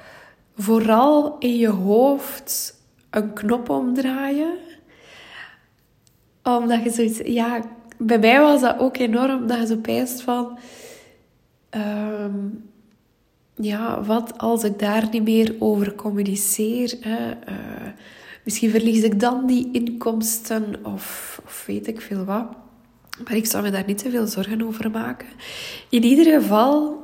vooral 0.55 1.35
in 1.39 1.57
je 1.57 1.69
hoofd 1.69 2.81
een 3.09 3.33
knop 3.33 3.69
omdraaien. 3.69 4.53
Omdat 6.43 6.83
je 6.83 6.89
zoiets... 6.89 7.19
Ja, 7.23 7.61
bij 7.97 8.19
mij 8.19 8.39
was 8.39 8.61
dat 8.61 8.79
ook 8.79 8.97
enorm, 8.97 9.47
dat 9.47 9.59
je 9.59 9.65
zo 9.65 9.75
pijst 9.75 10.21
van... 10.21 10.57
Um, 11.77 12.63
ja, 13.55 14.03
wat 14.03 14.37
als 14.37 14.63
ik 14.63 14.79
daar 14.79 15.07
niet 15.11 15.23
meer 15.23 15.55
over 15.59 15.95
communiceer? 15.95 16.97
Uh, 17.07 17.13
misschien 18.43 18.69
verlies 18.69 19.03
ik 19.03 19.19
dan 19.19 19.47
die 19.47 19.69
inkomsten 19.71 20.75
of, 20.83 21.39
of 21.45 21.63
weet 21.67 21.87
ik 21.87 22.01
veel 22.01 22.25
wat. 22.25 22.47
Maar 23.23 23.35
ik 23.35 23.45
zou 23.45 23.63
me 23.63 23.71
daar 23.71 23.83
niet 23.87 23.97
te 23.97 24.09
veel 24.09 24.27
zorgen 24.27 24.61
over 24.61 24.91
maken. 24.91 25.27
In 25.89 26.03
ieder 26.03 26.41
geval, 26.41 27.03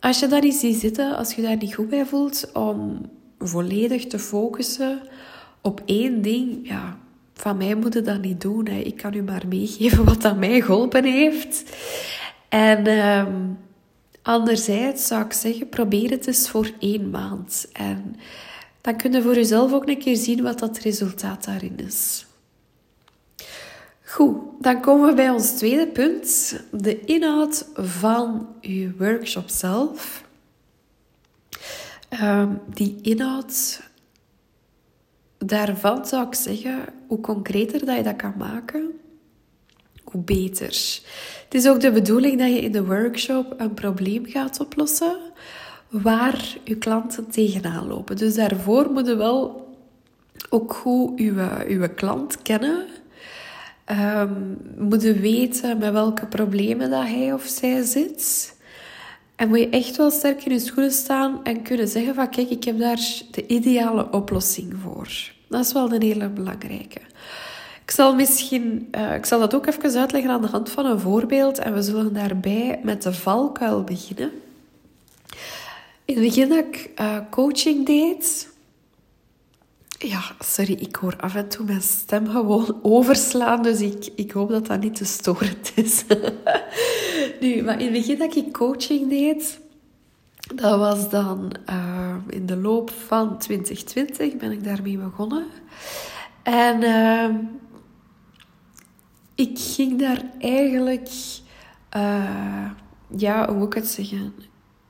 als 0.00 0.20
je 0.20 0.26
daar 0.26 0.40
niet 0.42 0.54
ziet 0.54 0.76
zitten, 0.76 1.16
als 1.16 1.34
je 1.34 1.42
daar 1.42 1.56
niet 1.56 1.74
goed 1.74 1.88
bij 1.88 2.06
voelt, 2.06 2.50
om 2.52 3.00
volledig 3.38 4.06
te 4.06 4.18
focussen 4.18 5.00
op 5.60 5.82
één 5.84 6.22
ding, 6.22 6.68
ja, 6.68 6.98
van 7.34 7.56
mij 7.56 7.74
moet 7.74 7.94
je 7.94 8.00
dat 8.00 8.22
niet 8.22 8.40
doen. 8.40 8.66
Hè. 8.68 8.78
Ik 8.78 8.96
kan 8.96 9.14
u 9.14 9.22
maar 9.22 9.44
meegeven 9.48 10.04
wat 10.04 10.22
dat 10.22 10.36
mij 10.36 10.60
geholpen 10.60 11.04
heeft. 11.04 11.76
En 12.48 12.86
um, 12.86 13.58
anderzijds 14.22 15.06
zou 15.06 15.24
ik 15.24 15.32
zeggen, 15.32 15.68
probeer 15.68 16.10
het 16.10 16.26
eens 16.26 16.50
voor 16.50 16.70
één 16.78 17.10
maand. 17.10 17.68
En 17.72 18.16
dan 18.80 18.96
kun 18.96 19.12
je 19.12 19.22
voor 19.22 19.34
jezelf 19.34 19.72
ook 19.72 19.88
een 19.88 19.98
keer 19.98 20.16
zien 20.16 20.42
wat 20.42 20.58
dat 20.58 20.78
resultaat 20.78 21.44
daarin 21.44 21.78
is. 21.78 22.26
Goed, 24.04 24.36
dan 24.60 24.80
komen 24.80 25.08
we 25.08 25.14
bij 25.14 25.30
ons 25.30 25.50
tweede 25.50 25.86
punt. 25.86 26.60
De 26.72 27.00
inhoud 27.00 27.66
van 27.74 28.48
je 28.60 28.92
workshop 28.98 29.48
zelf. 29.48 30.24
Um, 32.22 32.60
die 32.74 32.98
inhoud, 33.02 33.80
daarvan 35.38 36.06
zou 36.06 36.26
ik 36.26 36.34
zeggen, 36.34 36.84
hoe 37.06 37.20
concreter 37.20 37.84
dat 37.84 37.96
je 37.96 38.02
dat 38.02 38.16
kan 38.16 38.34
maken, 38.38 39.00
hoe 40.04 40.20
beter. 40.20 41.00
Het 41.50 41.62
is 41.62 41.68
ook 41.68 41.80
de 41.80 41.92
bedoeling 41.92 42.38
dat 42.38 42.48
je 42.48 42.60
in 42.60 42.72
de 42.72 42.84
workshop 42.84 43.54
een 43.56 43.74
probleem 43.74 44.26
gaat 44.26 44.60
oplossen 44.60 45.16
waar 45.88 46.56
je 46.64 46.76
klanten 46.76 47.30
tegenaan 47.30 47.86
lopen. 47.86 48.16
Dus 48.16 48.34
daarvoor 48.34 48.90
moet 48.90 49.06
je 49.06 49.16
wel 49.16 49.68
ook 50.48 50.72
goed 50.72 51.18
je, 51.18 51.64
je 51.68 51.94
klant 51.94 52.42
kennen 52.42 52.86
um, 53.90 54.58
moeten 54.78 55.20
weten 55.20 55.78
met 55.78 55.92
welke 55.92 56.26
problemen 56.26 56.90
dat 56.90 57.06
hij 57.06 57.32
of 57.32 57.44
zij 57.44 57.82
zit. 57.82 58.56
En 59.36 59.48
moet 59.48 59.58
je 59.58 59.68
echt 59.68 59.96
wel 59.96 60.10
sterk 60.10 60.44
in 60.44 60.52
je 60.52 60.58
schoenen 60.58 60.92
staan 60.92 61.44
en 61.44 61.62
kunnen 61.62 61.88
zeggen 61.88 62.14
van 62.14 62.30
kijk, 62.30 62.50
ik 62.50 62.64
heb 62.64 62.78
daar 62.78 63.00
de 63.30 63.46
ideale 63.46 64.10
oplossing 64.10 64.74
voor. 64.82 65.08
Dat 65.48 65.64
is 65.64 65.72
wel 65.72 65.92
een 65.92 66.02
hele 66.02 66.28
belangrijke. 66.28 67.00
Ik 67.90 67.96
zal 67.96 68.14
misschien, 68.14 68.88
uh, 68.92 69.14
ik 69.14 69.26
zal 69.26 69.38
dat 69.38 69.54
ook 69.54 69.66
even 69.66 70.00
uitleggen 70.00 70.30
aan 70.30 70.40
de 70.40 70.46
hand 70.46 70.70
van 70.70 70.86
een 70.86 71.00
voorbeeld 71.00 71.58
en 71.58 71.74
we 71.74 71.82
zullen 71.82 72.12
daarbij 72.12 72.80
met 72.82 73.02
de 73.02 73.12
valkuil 73.12 73.84
beginnen. 73.84 74.30
In 76.04 76.14
het 76.14 76.24
begin 76.24 76.48
dat 76.48 76.58
ik 76.58 76.90
uh, 77.00 77.16
coaching 77.30 77.86
deed, 77.86 78.48
ja, 79.98 80.20
sorry, 80.38 80.72
ik 80.72 80.96
hoor 80.96 81.16
af 81.16 81.34
en 81.34 81.48
toe 81.48 81.66
mijn 81.66 81.82
stem 81.82 82.28
gewoon 82.28 82.78
overslaan, 82.82 83.62
dus 83.62 83.80
ik, 83.80 84.08
ik 84.14 84.30
hoop 84.30 84.48
dat 84.48 84.66
dat 84.66 84.80
niet 84.80 84.94
te 84.94 85.04
storend 85.04 85.72
is. 85.74 86.04
nu, 87.40 87.62
maar 87.62 87.80
in 87.80 87.84
het 87.84 87.92
begin 87.92 88.18
dat 88.18 88.36
ik 88.36 88.52
coaching 88.52 89.08
deed, 89.08 89.60
dat 90.54 90.78
was 90.78 91.10
dan 91.10 91.52
uh, 91.70 92.14
in 92.28 92.46
de 92.46 92.56
loop 92.56 92.90
van 92.90 93.38
2020 93.38 94.36
ben 94.36 94.52
ik 94.52 94.64
daarmee 94.64 94.98
begonnen. 94.98 95.46
En 96.42 96.82
ik 99.40 99.58
ging 99.58 99.98
daar 99.98 100.22
eigenlijk, 100.38 101.08
uh, 101.96 102.70
ja, 103.16 103.48
hoe 103.48 103.56
moet 103.56 103.66
ik 103.66 103.74
het 103.74 103.88
zeggen? 103.90 104.34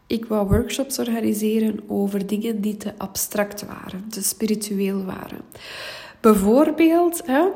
Ik 0.07 0.25
wou 0.25 0.49
workshops 0.49 0.99
organiseren 0.99 1.81
over 1.89 2.27
dingen 2.27 2.61
die 2.61 2.77
te 2.77 2.99
abstract 2.99 3.67
waren, 3.67 4.09
te 4.09 4.23
spiritueel 4.23 5.05
waren. 5.05 5.41
Bijvoorbeeld 6.21 7.27
hè, 7.27 7.49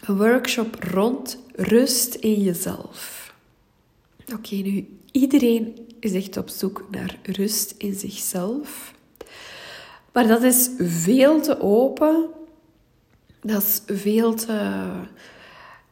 een 0.00 0.16
workshop 0.16 0.82
rond 0.82 1.38
rust 1.54 2.14
in 2.14 2.42
jezelf. 2.42 3.32
Oké, 4.34 4.54
nu 4.54 4.98
iedereen 5.12 5.86
is 6.00 6.12
echt 6.12 6.36
op 6.36 6.48
zoek 6.48 6.86
naar 6.90 7.18
rust 7.22 7.74
in 7.78 7.94
zichzelf. 7.94 8.94
Maar 10.12 10.26
dat 10.26 10.42
is 10.42 10.70
veel 10.78 11.40
te 11.40 11.60
open. 11.60 12.26
Dat 13.40 13.62
is 13.62 13.82
veel 13.86 14.34
te, 14.34 14.86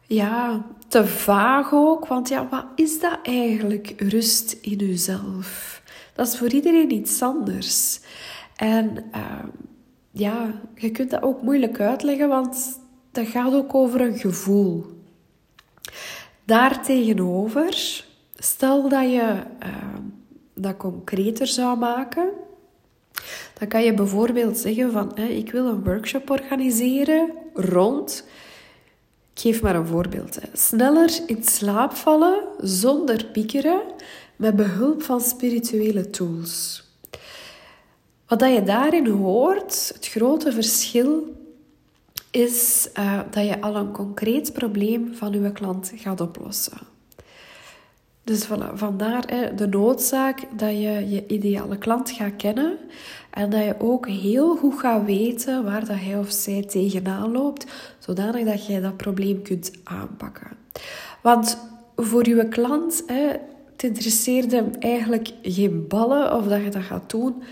ja, 0.07 0.65
te 0.87 1.07
vaag 1.07 1.73
ook. 1.73 2.07
Want 2.07 2.29
ja, 2.29 2.47
wat 2.49 2.65
is 2.75 2.99
dat 2.99 3.19
eigenlijk, 3.23 3.93
rust 3.97 4.57
in 4.61 4.77
jezelf? 4.77 5.81
Dat 6.13 6.27
is 6.27 6.37
voor 6.37 6.51
iedereen 6.51 6.91
iets 6.91 7.21
anders. 7.21 7.99
En 8.55 8.97
uh, 9.15 9.43
ja, 10.11 10.61
je 10.75 10.91
kunt 10.91 11.09
dat 11.09 11.21
ook 11.21 11.41
moeilijk 11.41 11.79
uitleggen, 11.79 12.29
want 12.29 12.79
dat 13.11 13.27
gaat 13.27 13.53
ook 13.53 13.75
over 13.75 14.01
een 14.01 14.17
gevoel. 14.17 14.85
Daartegenover, 16.45 18.03
stel 18.35 18.89
dat 18.89 19.03
je 19.03 19.35
uh, 19.63 19.95
dat 20.53 20.77
concreter 20.77 21.47
zou 21.47 21.77
maken, 21.77 22.29
dan 23.59 23.67
kan 23.67 23.83
je 23.83 23.93
bijvoorbeeld 23.93 24.57
zeggen 24.57 24.91
van, 24.91 25.17
ik 25.17 25.51
wil 25.51 25.65
een 25.65 25.83
workshop 25.83 26.29
organiseren 26.29 27.31
rond 27.53 28.27
ik 29.37 29.43
geef 29.43 29.61
maar 29.61 29.75
een 29.75 29.87
voorbeeld. 29.87 30.37
Sneller 30.53 31.19
in 31.25 31.43
slaap 31.43 31.93
vallen 31.93 32.43
zonder 32.61 33.25
piekeren 33.25 33.81
met 34.35 34.55
behulp 34.55 35.03
van 35.03 35.21
spirituele 35.21 36.09
tools. 36.09 36.83
Wat 38.27 38.41
je 38.41 38.63
daarin 38.63 39.07
hoort, 39.07 39.91
het 39.93 40.07
grote 40.07 40.51
verschil, 40.51 41.35
is 42.31 42.89
uh, 42.99 43.19
dat 43.31 43.45
je 43.45 43.61
al 43.61 43.75
een 43.75 43.91
concreet 43.91 44.53
probleem 44.53 45.15
van 45.15 45.31
je 45.31 45.51
klant 45.51 45.91
gaat 45.95 46.21
oplossen. 46.21 46.96
Dus 48.27 48.45
voilà, 48.45 48.73
vandaar 48.73 49.23
hè, 49.27 49.55
de 49.55 49.67
noodzaak 49.67 50.39
dat 50.55 50.69
je 50.69 51.09
je 51.09 51.27
ideale 51.27 51.77
klant 51.77 52.11
gaat 52.11 52.35
kennen 52.37 52.77
en 53.29 53.49
dat 53.49 53.63
je 53.63 53.75
ook 53.79 54.07
heel 54.07 54.55
goed 54.55 54.79
gaat 54.79 55.05
weten 55.05 55.63
waar 55.63 55.85
dat 55.85 55.99
hij 55.99 56.17
of 56.17 56.31
zij 56.31 56.63
tegenaan 56.63 57.31
loopt, 57.31 57.65
zodanig 57.99 58.45
dat 58.45 58.65
jij 58.65 58.81
dat 58.81 58.97
probleem 58.97 59.41
kunt 59.41 59.71
aanpakken. 59.83 60.47
Want 61.21 61.57
voor 61.95 62.27
je 62.27 62.47
klant, 62.47 63.03
hè, 63.05 63.27
het 63.71 63.83
interesseert 63.83 64.51
hem 64.51 64.71
eigenlijk 64.79 65.31
geen 65.41 65.87
ballen 65.87 66.35
of 66.35 66.45
dat 66.45 66.63
je 66.63 66.69
dat 66.69 66.83
gaat 66.83 67.09
doen 67.09 67.43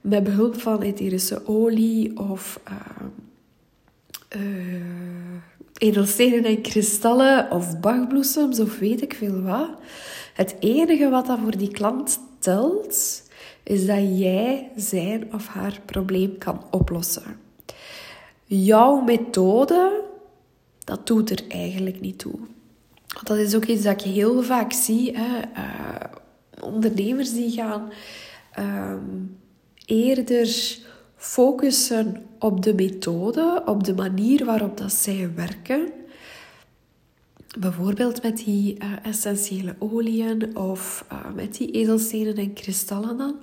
met 0.00 0.24
behulp 0.24 0.60
van 0.60 0.82
etherische 0.82 1.46
olie 1.46 2.18
of 2.18 2.60
uh, 2.68 4.40
edelstenen 5.78 6.44
en 6.44 6.60
kristallen 6.60 7.50
of 7.50 7.80
bachbloesems 7.80 8.60
of 8.60 8.78
weet 8.78 9.02
ik 9.02 9.14
veel 9.14 9.42
wat. 9.42 9.70
Het 10.34 10.56
enige 10.58 11.08
wat 11.08 11.26
dat 11.26 11.38
voor 11.38 11.56
die 11.56 11.70
klant 11.70 12.20
telt, 12.38 13.22
is 13.62 13.86
dat 13.86 14.18
jij 14.18 14.70
zijn 14.76 15.34
of 15.34 15.46
haar 15.46 15.80
probleem 15.84 16.38
kan 16.38 16.62
oplossen. 16.70 17.40
Jouw 18.44 19.00
methode, 19.00 20.02
dat 20.78 21.06
doet 21.06 21.30
er 21.30 21.42
eigenlijk 21.48 22.00
niet 22.00 22.18
toe. 22.18 22.38
Dat 23.22 23.36
is 23.36 23.54
ook 23.54 23.64
iets 23.64 23.82
dat 23.82 24.04
ik 24.04 24.12
heel 24.12 24.42
vaak 24.42 24.72
zie. 24.72 25.16
Hè. 25.16 25.38
Uh, 25.38 26.64
ondernemers 26.64 27.32
die 27.32 27.50
gaan 27.50 27.92
um, 28.58 29.36
eerder 29.86 30.78
focussen 31.16 32.26
op 32.38 32.62
de 32.62 32.74
methode, 32.74 33.62
op 33.66 33.84
de 33.84 33.94
manier 33.94 34.44
waarop 34.44 34.76
dat 34.76 34.92
zij 34.92 35.30
werken. 35.34 35.92
Bijvoorbeeld 37.58 38.22
met 38.22 38.36
die 38.36 38.76
uh, 38.78 38.92
essentiële 39.02 39.76
oliën 39.78 40.56
of 40.56 41.04
uh, 41.12 41.18
met 41.34 41.56
die 41.56 41.70
edelstenen 41.70 42.36
en 42.36 42.52
kristallen 42.52 43.16
dan. 43.16 43.36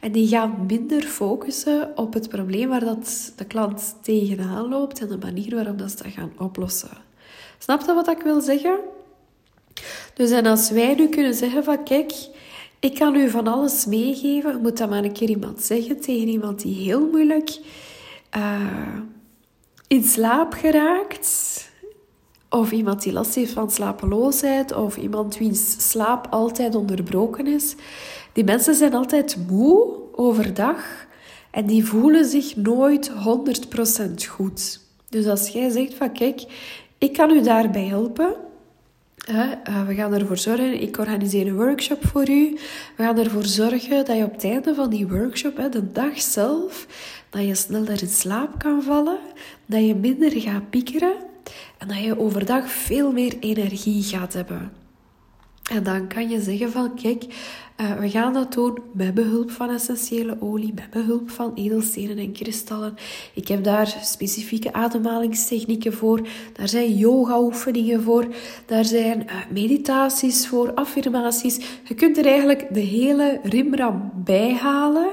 En 0.00 0.12
die 0.12 0.28
gaan 0.28 0.64
minder 0.66 1.02
focussen 1.02 1.92
op 1.94 2.14
het 2.14 2.28
probleem 2.28 2.68
waar 2.68 2.84
dat 2.84 3.32
de 3.36 3.44
klant 3.44 3.96
tegenaan 4.02 4.68
loopt 4.68 5.00
en 5.00 5.08
de 5.08 5.18
manier 5.18 5.54
waarop 5.54 5.78
dat 5.78 5.90
ze 5.90 5.96
dat 6.02 6.12
gaan 6.12 6.32
oplossen. 6.38 6.90
Snap 7.58 7.80
je 7.80 7.94
wat 7.94 8.08
ik 8.08 8.22
wil 8.22 8.40
zeggen? 8.40 8.78
Dus 10.14 10.30
en 10.30 10.46
als 10.46 10.70
wij 10.70 10.94
nu 10.94 11.08
kunnen 11.08 11.34
zeggen 11.34 11.64
van 11.64 11.84
kijk, 11.84 12.12
ik 12.80 12.94
kan 12.94 13.16
u 13.16 13.30
van 13.30 13.46
alles 13.46 13.86
meegeven. 13.86 14.60
Moet 14.60 14.78
dat 14.78 14.90
maar 14.90 15.04
een 15.04 15.12
keer 15.12 15.28
iemand 15.28 15.62
zeggen 15.62 16.00
tegen 16.00 16.28
iemand 16.28 16.62
die 16.62 16.74
heel 16.74 17.08
moeilijk 17.10 17.58
uh, 18.36 18.98
in 19.86 20.04
slaap 20.04 20.52
geraakt. 20.52 21.65
Of 22.48 22.72
iemand 22.72 23.02
die 23.02 23.12
last 23.12 23.34
heeft 23.34 23.52
van 23.52 23.70
slapeloosheid. 23.70 24.72
Of 24.74 24.96
iemand 24.96 25.38
wiens 25.38 25.90
slaap 25.90 26.26
altijd 26.30 26.74
onderbroken 26.74 27.46
is. 27.46 27.74
Die 28.32 28.44
mensen 28.44 28.74
zijn 28.74 28.94
altijd 28.94 29.36
moe 29.48 29.94
overdag. 30.12 31.06
En 31.50 31.66
die 31.66 31.84
voelen 31.84 32.24
zich 32.24 32.56
nooit 32.56 33.10
100% 33.10 33.14
goed. 34.28 34.80
Dus 35.08 35.26
als 35.26 35.48
jij 35.48 35.70
zegt 35.70 35.94
van 35.94 36.12
kijk, 36.12 36.44
ik 36.98 37.12
kan 37.12 37.30
u 37.30 37.42
daarbij 37.42 37.84
helpen 37.84 38.36
uh, 39.30 39.86
we 39.86 39.94
gaan 39.94 40.14
ervoor 40.14 40.36
zorgen, 40.36 40.82
ik 40.82 40.98
organiseer 40.98 41.46
een 41.46 41.56
workshop 41.56 42.06
voor 42.06 42.28
u. 42.28 42.58
We 42.96 43.02
gaan 43.02 43.18
ervoor 43.18 43.44
zorgen 43.44 44.04
dat 44.04 44.16
je 44.16 44.24
op 44.24 44.32
het 44.32 44.44
einde 44.44 44.74
van 44.74 44.90
die 44.90 45.08
workshop, 45.08 45.68
de 45.70 45.92
dag 45.92 46.20
zelf, 46.20 46.86
dat 47.30 47.42
je 47.42 47.54
sneller 47.54 48.02
in 48.02 48.08
slaap 48.08 48.58
kan 48.58 48.82
vallen, 48.82 49.18
dat 49.66 49.86
je 49.86 49.94
minder 49.94 50.40
gaat 50.40 50.70
piekeren 50.70 51.14
en 51.78 51.88
dat 51.88 52.02
je 52.02 52.18
overdag 52.18 52.70
veel 52.70 53.12
meer 53.12 53.38
energie 53.40 54.02
gaat 54.02 54.32
hebben. 54.32 54.72
En 55.70 55.82
dan 55.82 56.08
kan 56.08 56.28
je 56.28 56.40
zeggen 56.40 56.70
van, 56.70 56.94
kijk, 56.94 57.24
uh, 57.76 57.92
we 57.98 58.10
gaan 58.10 58.32
dat 58.32 58.52
doen 58.52 58.78
met 58.92 59.14
behulp 59.14 59.50
van 59.50 59.70
essentiële 59.70 60.36
olie, 60.40 60.74
met 60.74 60.90
behulp 60.90 61.30
van 61.30 61.54
edelstenen 61.54 62.18
en 62.18 62.32
kristallen. 62.32 62.94
Ik 63.34 63.48
heb 63.48 63.64
daar 63.64 63.98
specifieke 64.02 64.72
ademhalingstechnieken 64.72 65.92
voor. 65.92 66.28
Daar 66.52 66.68
zijn 66.68 66.96
yoga-oefeningen 66.96 68.02
voor. 68.02 68.26
Daar 68.66 68.84
zijn 68.84 69.22
uh, 69.26 69.32
meditaties 69.50 70.48
voor, 70.48 70.74
affirmaties. 70.74 71.60
Je 71.84 71.94
kunt 71.94 72.18
er 72.18 72.26
eigenlijk 72.26 72.74
de 72.74 72.80
hele 72.80 73.40
rimram 73.42 74.12
bij 74.14 74.54
halen. 74.54 75.10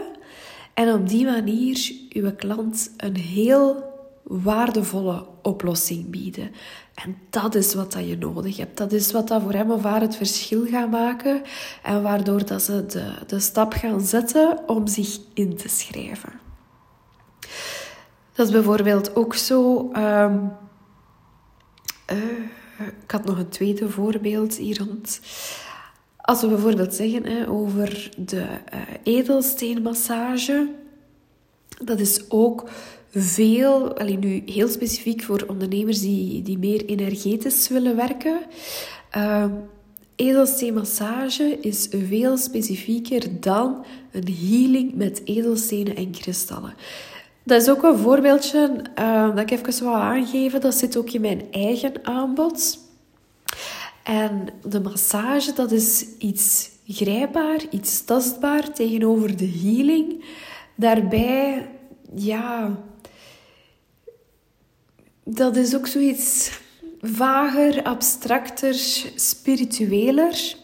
En 0.74 0.94
op 0.94 1.10
die 1.10 1.25
manier 1.25 1.92
uw 2.10 2.36
klant 2.36 2.92
een 2.98 3.18
heel 3.18 3.93
waardevolle 4.24 5.25
oplossing 5.42 6.10
bieden. 6.10 6.51
En 6.94 7.18
dat 7.30 7.56
is 7.56 7.74
wat 7.74 7.92
dat 7.92 8.08
je 8.08 8.18
nodig 8.18 8.58
hebt. 8.58 8.77
Dat 8.77 8.92
is 8.92 9.12
wat 9.12 9.27
dat 9.27 9.42
voor 9.42 9.53
hem 9.53 9.72
of 9.72 9.84
haar 9.84 10.01
het 10.01 10.15
verschil 10.15 10.65
gaat 10.65 10.92
maken. 10.92 11.42
En 11.84 12.01
waardoor 12.01 12.46
dat 12.46 12.62
ze 12.62 12.86
de, 12.86 13.13
de 13.27 13.39
stap 13.39 13.74
gaan 13.74 14.01
zetten 14.01 14.60
om 14.68 14.88
zich 14.88 15.20
in 15.34 15.56
te 15.56 15.70
schrijven. 15.70 16.32
Dat 18.34 18.46
is 18.48 18.51
bijvoorbeeld 18.51 19.15
ook 19.15 19.36
zo. 19.36 19.92
Um, 19.96 20.51
ik 23.03 23.12
had 23.12 23.25
nog 23.25 23.38
een 23.38 23.50
tweede 23.50 23.89
voorbeeld 23.89 24.58
hier 24.58 24.78
rond. 24.78 25.19
Als 26.17 26.41
we 26.41 26.48
bijvoorbeeld 26.48 26.93
zeggen 26.93 27.26
hè, 27.26 27.50
over 27.50 28.10
de 28.17 28.45
uh, 28.74 28.82
edelsteenmassage, 29.04 30.69
dat 31.84 32.00
is 32.00 32.30
ook 32.30 32.69
veel, 33.13 33.97
alleen 33.97 34.19
nu 34.19 34.43
heel 34.45 34.67
specifiek 34.67 35.23
voor 35.23 35.45
ondernemers 35.47 36.02
die, 36.02 36.41
die 36.41 36.58
meer 36.58 36.86
energetisch 36.86 37.67
willen 37.67 37.95
werken. 37.95 38.39
Uh, 39.17 39.45
edelsteenmassage 40.15 41.58
is 41.62 41.88
veel 42.08 42.38
specifieker 42.38 43.39
dan 43.39 43.86
een 44.12 44.36
healing 44.39 44.93
met 44.93 45.21
edelstenen 45.26 45.95
en 45.95 46.12
kristallen. 46.12 46.73
Dat 47.43 47.62
is 47.62 47.69
ook 47.69 47.84
een 47.84 47.97
voorbeeldje 47.97 48.82
uh, 48.99 49.36
dat 49.36 49.52
ik 49.52 49.52
even 49.52 49.84
wil 49.84 49.95
aangeven. 49.95 50.62
Dat 50.62 50.76
zit 50.76 50.97
ook 50.97 51.10
in 51.10 51.21
mijn 51.21 51.41
eigen 51.52 51.93
aanbod. 52.02 52.80
En 54.04 54.47
de 54.67 54.82
massage, 54.82 55.54
dat 55.54 55.71
is 55.71 56.06
iets 56.17 56.69
grijpbaar, 56.88 57.60
iets 57.69 58.04
tastbaar 58.04 58.73
tegenover 58.73 59.38
de 59.38 59.60
healing. 59.63 60.23
Daarbij, 60.76 61.69
ja, 62.15 62.78
dat 65.24 65.56
is 65.56 65.76
ook 65.76 65.88
zoiets 65.88 66.60
vager, 67.02 67.84
abstracter, 67.84 68.74
spiritueler. 69.16 70.56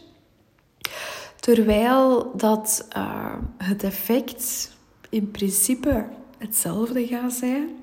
Terwijl 1.40 2.32
dat 2.36 2.88
uh, 2.96 3.34
het 3.58 3.82
effect 3.82 4.70
in 5.08 5.30
principe 5.30 6.08
hetzelfde 6.38 7.06
gaat 7.06 7.32
zijn. 7.32 7.79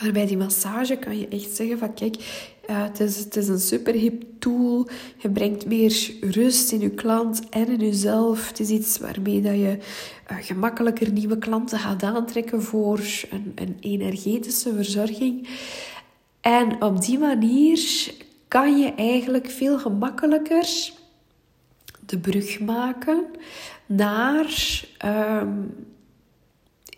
Maar 0.00 0.12
bij 0.12 0.26
die 0.26 0.36
massage 0.36 0.96
kan 0.96 1.18
je 1.18 1.28
echt 1.28 1.56
zeggen 1.56 1.78
van 1.78 1.94
kijk, 1.94 2.14
uh, 2.70 2.82
het, 2.82 3.00
is, 3.00 3.18
het 3.18 3.36
is 3.36 3.48
een 3.48 3.58
super 3.58 3.94
hip 3.94 4.22
tool. 4.38 4.88
Je 5.18 5.30
brengt 5.30 5.66
meer 5.66 6.12
rust 6.20 6.72
in 6.72 6.80
je 6.80 6.90
klant 6.90 7.48
en 7.48 7.68
in 7.68 7.78
jezelf. 7.78 8.48
Het 8.48 8.60
is 8.60 8.68
iets 8.68 8.98
waarmee 8.98 9.40
dat 9.40 9.54
je 9.54 9.78
uh, 10.30 10.36
gemakkelijker 10.40 11.12
nieuwe 11.12 11.38
klanten 11.38 11.78
gaat 11.78 12.02
aantrekken 12.02 12.62
voor 12.62 13.00
een, 13.30 13.52
een 13.54 13.76
energetische 13.80 14.74
verzorging. 14.74 15.48
En 16.40 16.82
op 16.82 17.02
die 17.04 17.18
manier 17.18 18.10
kan 18.48 18.78
je 18.78 18.94
eigenlijk 18.94 19.50
veel 19.50 19.78
gemakkelijker 19.78 20.92
de 22.06 22.18
brug 22.18 22.60
maken 22.60 23.24
naar 23.86 24.82
um, 25.04 25.74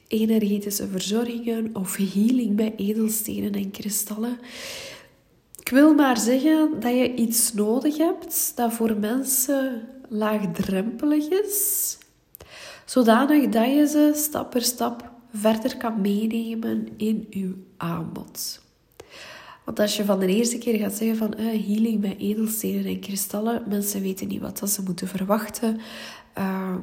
energetische 0.08 0.88
verzorgingen 0.88 1.70
of 1.72 1.96
healing 1.96 2.56
bij 2.56 2.74
edelstenen 2.76 3.52
en 3.52 3.70
kristallen. 3.70 4.38
Ik 5.58 5.68
wil 5.68 5.94
maar 5.94 6.18
zeggen 6.18 6.80
dat 6.80 6.92
je 6.92 7.14
iets 7.14 7.52
nodig 7.52 7.96
hebt 7.96 8.52
dat 8.54 8.72
voor 8.72 8.96
mensen 8.96 9.88
laagdrempelig 10.08 11.28
is, 11.28 11.98
zodanig 12.84 13.48
dat 13.48 13.66
je 13.66 13.86
ze 13.86 14.12
stap 14.14 14.50
per 14.50 14.62
stap 14.62 15.10
verder 15.32 15.76
kan 15.76 16.00
meenemen 16.00 16.88
in 16.96 17.26
je 17.30 17.54
aanbod. 17.76 18.64
Want 19.64 19.80
als 19.80 19.96
je 19.96 20.04
van 20.04 20.18
de 20.18 20.26
eerste 20.26 20.58
keer 20.58 20.78
gaat 20.78 20.94
zeggen 20.94 21.16
van 21.16 21.34
uh, 21.38 21.66
healing 21.66 22.00
met 22.00 22.18
edelstenen 22.18 22.84
en 22.84 23.00
kristallen, 23.00 23.62
mensen 23.68 24.02
weten 24.02 24.28
niet 24.28 24.40
wat 24.40 24.70
ze 24.70 24.82
moeten 24.82 25.08
verwachten. 25.08 25.80
Uh, 26.38 26.74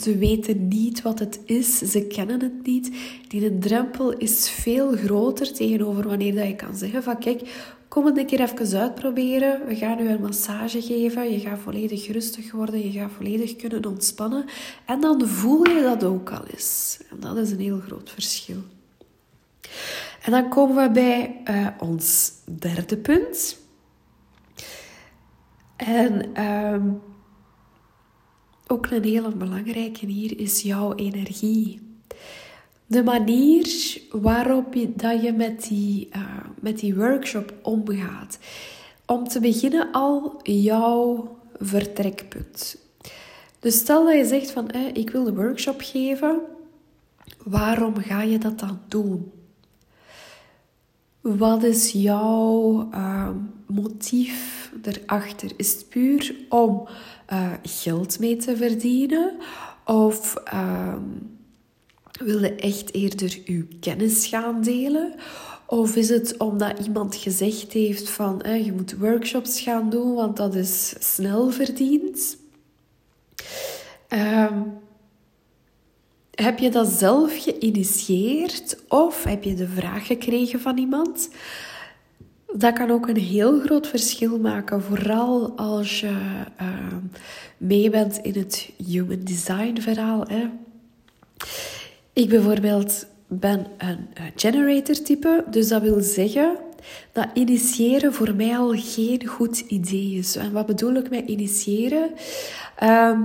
ze 0.00 0.18
weten 0.18 0.68
niet 0.68 1.02
wat 1.02 1.18
het 1.18 1.40
is, 1.44 1.78
ze 1.78 2.06
kennen 2.06 2.42
het 2.42 2.66
niet. 2.66 2.90
Die 3.28 3.58
drempel 3.58 4.12
is 4.12 4.50
veel 4.50 4.92
groter 4.92 5.52
tegenover 5.52 6.08
wanneer 6.08 6.34
dat 6.34 6.46
je 6.46 6.56
kan 6.56 6.76
zeggen 6.76 7.02
van 7.02 7.18
kijk, 7.18 7.74
kom 7.88 8.06
het 8.06 8.18
een 8.18 8.26
keer 8.26 8.40
even 8.40 8.80
uitproberen. 8.80 9.66
We 9.66 9.76
gaan 9.76 10.00
u 10.00 10.08
een 10.08 10.20
massage 10.20 10.82
geven. 10.82 11.32
Je 11.32 11.40
gaat 11.40 11.58
volledig 11.58 12.06
rustig 12.06 12.52
worden. 12.52 12.92
Je 12.92 12.98
gaat 12.98 13.10
volledig 13.16 13.56
kunnen 13.56 13.86
ontspannen. 13.86 14.44
En 14.86 15.00
dan 15.00 15.26
voel 15.28 15.68
je 15.68 15.82
dat 15.82 16.04
ook 16.04 16.30
al 16.30 16.44
eens. 16.54 16.98
En 17.10 17.20
dat 17.20 17.36
is 17.36 17.50
een 17.50 17.60
heel 17.60 17.80
groot 17.80 18.10
verschil. 18.10 18.62
En 20.22 20.32
dan 20.32 20.48
komen 20.48 20.76
we 20.76 20.90
bij 20.90 21.40
uh, 21.50 21.66
ons 21.78 22.32
derde 22.44 22.96
punt. 22.96 23.58
En 25.76 26.42
um, 26.44 27.00
ook 28.66 28.86
een 28.86 29.04
hele 29.04 29.30
belangrijke 29.30 30.06
hier 30.06 30.40
is 30.40 30.62
jouw 30.62 30.94
energie. 30.94 31.80
De 32.86 33.02
manier 33.02 34.00
waarop 34.10 34.74
je, 34.74 34.92
dat 34.96 35.22
je 35.22 35.32
met 35.32 35.62
die, 35.68 36.08
uh, 36.16 36.22
met 36.60 36.78
die 36.78 36.94
workshop 36.94 37.54
omgaat. 37.62 38.38
Om 39.06 39.28
te 39.28 39.40
beginnen 39.40 39.92
al 39.92 40.40
jouw 40.42 41.36
vertrekpunt. 41.58 42.78
Dus 43.58 43.78
stel 43.78 44.04
dat 44.04 44.14
je 44.14 44.24
zegt 44.24 44.50
van 44.50 44.70
eh, 44.70 44.86
ik 44.92 45.10
wil 45.10 45.26
een 45.26 45.34
workshop 45.34 45.80
geven. 45.80 46.40
Waarom 47.44 47.96
ga 47.96 48.22
je 48.22 48.38
dat 48.38 48.58
dan 48.58 48.80
doen? 48.88 49.30
Wat 51.20 51.62
is 51.62 51.92
jouw 51.92 52.88
uh, 52.92 53.30
motief 53.66 54.55
erachter? 54.82 55.50
Is 55.56 55.72
het 55.72 55.88
puur 55.88 56.34
om 56.48 56.88
uh, 57.32 57.52
geld 57.62 58.18
mee 58.18 58.36
te 58.36 58.56
verdienen? 58.56 59.32
Of 59.84 60.34
um, 60.54 61.38
wil 62.18 62.42
je 62.42 62.54
echt 62.54 62.94
eerder 62.94 63.38
uw 63.44 63.64
kennis 63.80 64.26
gaan 64.26 64.62
delen? 64.62 65.14
Of 65.66 65.96
is 65.96 66.08
het 66.08 66.36
omdat 66.36 66.78
iemand 66.86 67.16
gezegd 67.16 67.72
heeft 67.72 68.10
van 68.10 68.42
je 68.64 68.72
moet 68.72 68.98
workshops 68.98 69.60
gaan 69.60 69.90
doen, 69.90 70.14
want 70.14 70.36
dat 70.36 70.54
is 70.54 70.94
snel 70.98 71.50
verdiend? 71.50 72.36
Um, 74.08 74.78
heb 76.30 76.58
je 76.58 76.70
dat 76.70 76.88
zelf 76.88 77.42
geïnitieerd 77.42 78.78
of 78.88 79.24
heb 79.24 79.44
je 79.44 79.54
de 79.54 79.68
vraag 79.68 80.06
gekregen 80.06 80.60
van 80.60 80.78
iemand? 80.78 81.28
Dat 82.58 82.72
kan 82.72 82.90
ook 82.90 83.08
een 83.08 83.16
heel 83.16 83.60
groot 83.60 83.86
verschil 83.86 84.38
maken, 84.38 84.82
vooral 84.82 85.52
als 85.56 86.00
je 86.00 86.16
uh, 86.60 86.68
mee 87.56 87.90
bent 87.90 88.18
in 88.22 88.32
het 88.32 88.70
human 88.86 89.20
design 89.20 89.80
verhaal. 89.80 90.24
Hè. 90.28 90.48
Ik 92.12 92.28
bijvoorbeeld 92.28 93.06
ben 93.26 93.66
een 93.78 94.08
generator 94.36 95.02
type, 95.02 95.44
dus 95.50 95.68
dat 95.68 95.82
wil 95.82 96.00
zeggen 96.00 96.56
dat 97.12 97.26
initiëren 97.34 98.12
voor 98.12 98.34
mij 98.34 98.56
al 98.56 98.72
geen 98.76 99.26
goed 99.26 99.58
idee 99.58 100.14
is. 100.14 100.36
En 100.36 100.52
wat 100.52 100.66
bedoel 100.66 100.94
ik 100.94 101.10
met 101.10 101.28
initiëren? 101.28 102.10
Uh, 102.82 103.20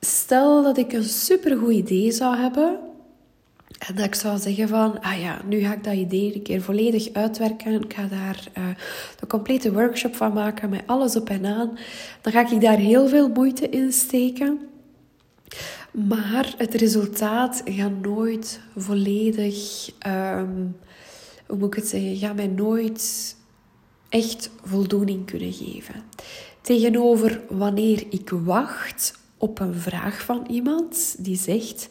stel 0.00 0.62
dat 0.62 0.78
ik 0.78 0.92
een 0.92 1.04
supergoed 1.04 1.72
idee 1.72 2.12
zou 2.12 2.36
hebben 2.36 2.78
en 3.86 3.94
dat 3.94 4.04
ik 4.04 4.14
zou 4.14 4.38
zeggen 4.38 4.68
van, 4.68 5.00
ah 5.00 5.20
ja, 5.20 5.40
nu 5.44 5.60
ga 5.60 5.72
ik 5.72 5.84
dat 5.84 5.94
idee 5.94 6.34
een 6.34 6.42
keer 6.42 6.62
volledig 6.62 7.12
uitwerken. 7.12 7.82
Ik 7.82 7.94
ga 7.94 8.06
daar 8.06 8.48
uh, 8.58 8.64
de 9.20 9.26
complete 9.26 9.72
workshop 9.72 10.16
van 10.16 10.32
maken 10.32 10.68
met 10.68 10.82
alles 10.86 11.16
op 11.16 11.28
en 11.30 11.46
aan. 11.46 11.78
Dan 12.20 12.32
ga 12.32 12.50
ik 12.50 12.60
daar 12.60 12.76
heel 12.76 13.08
veel 13.08 13.28
moeite 13.28 13.68
in 13.68 13.92
steken. 13.92 14.60
Maar 15.90 16.54
het 16.56 16.74
resultaat 16.74 17.62
gaat 17.64 18.00
nooit 18.00 18.60
volledig, 18.76 19.90
um, 20.06 20.76
hoe 21.46 21.58
moet 21.58 21.74
ik 21.74 21.74
het 21.74 21.88
zeggen, 21.88 22.16
gaat 22.16 22.36
mij 22.36 22.46
nooit 22.46 23.36
echt 24.08 24.50
voldoening 24.64 25.26
kunnen 25.26 25.52
geven. 25.52 25.94
Tegenover 26.60 27.40
wanneer 27.48 28.04
ik 28.10 28.30
wacht 28.30 29.20
op 29.36 29.60
een 29.60 29.74
vraag 29.74 30.22
van 30.22 30.46
iemand 30.48 31.14
die 31.18 31.36
zegt: 31.36 31.88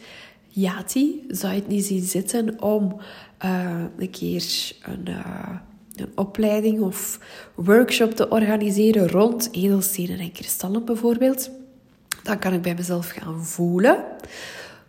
Jati, 0.53 1.25
zou 1.27 1.53
je 1.53 1.59
het 1.59 1.67
niet 1.67 1.85
zien 1.85 2.03
zitten 2.03 2.61
om 2.61 2.99
uh, 3.45 3.83
een 3.97 4.09
keer 4.09 4.43
een, 4.83 5.05
uh, 5.09 5.55
een 5.95 6.11
opleiding 6.15 6.81
of 6.81 7.19
workshop 7.55 8.11
te 8.11 8.29
organiseren 8.29 9.07
rond 9.07 9.49
edelstenen 9.51 10.19
en 10.19 10.31
kristallen 10.31 10.85
bijvoorbeeld? 10.85 11.49
Dan 12.23 12.39
kan 12.39 12.53
ik 12.53 12.61
bij 12.61 12.75
mezelf 12.75 13.09
gaan 13.09 13.45
voelen. 13.45 14.03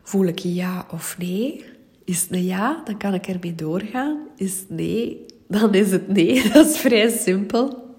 Voel 0.02 0.26
ik 0.26 0.38
ja 0.38 0.86
of 0.90 1.18
nee? 1.18 1.64
Is 2.04 2.20
het 2.20 2.32
een 2.32 2.44
ja, 2.44 2.82
dan 2.84 2.96
kan 2.96 3.14
ik 3.14 3.26
ermee 3.26 3.54
doorgaan. 3.54 4.18
Is 4.36 4.58
het 4.58 4.70
nee, 4.70 5.26
dan 5.48 5.74
is 5.74 5.90
het 5.90 6.08
nee. 6.08 6.42
Dat 6.52 6.66
is 6.66 6.78
vrij 6.78 7.10
simpel. 7.10 7.94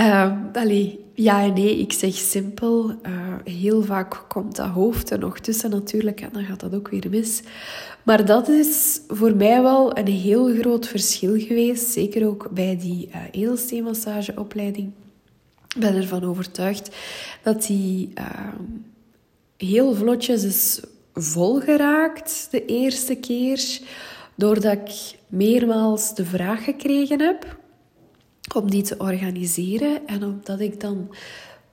Uh, 0.00 0.32
ja 1.14 1.42
en 1.42 1.52
nee, 1.52 1.78
ik 1.78 1.92
zeg 1.92 2.14
simpel. 2.14 2.90
Uh, 2.90 3.34
heel 3.44 3.82
vaak 3.82 4.24
komt 4.28 4.56
dat 4.56 4.68
hoofd 4.68 5.10
er 5.10 5.18
nog 5.18 5.38
tussen 5.38 5.70
natuurlijk 5.70 6.20
en 6.20 6.28
dan 6.32 6.44
gaat 6.44 6.60
dat 6.60 6.74
ook 6.74 6.88
weer 6.88 7.06
mis. 7.10 7.42
Maar 8.02 8.24
dat 8.24 8.48
is 8.48 9.00
voor 9.08 9.36
mij 9.36 9.62
wel 9.62 9.98
een 9.98 10.06
heel 10.06 10.54
groot 10.58 10.88
verschil 10.88 11.40
geweest. 11.40 11.90
Zeker 11.90 12.26
ook 12.26 12.50
bij 12.50 12.78
die 12.78 13.08
uh, 13.08 13.16
edelsteenmassageopleiding. 13.30 14.92
Ik 15.74 15.80
ben 15.80 15.96
ervan 15.96 16.24
overtuigd 16.24 16.96
dat 17.42 17.66
die 17.66 18.12
uh, 18.18 18.24
heel 19.56 19.94
vlotjes 19.94 20.44
is 20.44 20.80
volgeraakt 21.14 22.48
de 22.50 22.64
eerste 22.64 23.14
keer. 23.14 23.78
Doordat 24.34 24.72
ik 24.72 25.18
meermaals 25.26 26.14
de 26.14 26.24
vraag 26.24 26.64
gekregen 26.64 27.20
heb 27.20 27.58
om 28.54 28.70
die 28.70 28.82
te 28.82 28.94
organiseren. 28.98 30.06
En 30.06 30.24
omdat 30.24 30.60
ik 30.60 30.80
dan 30.80 31.14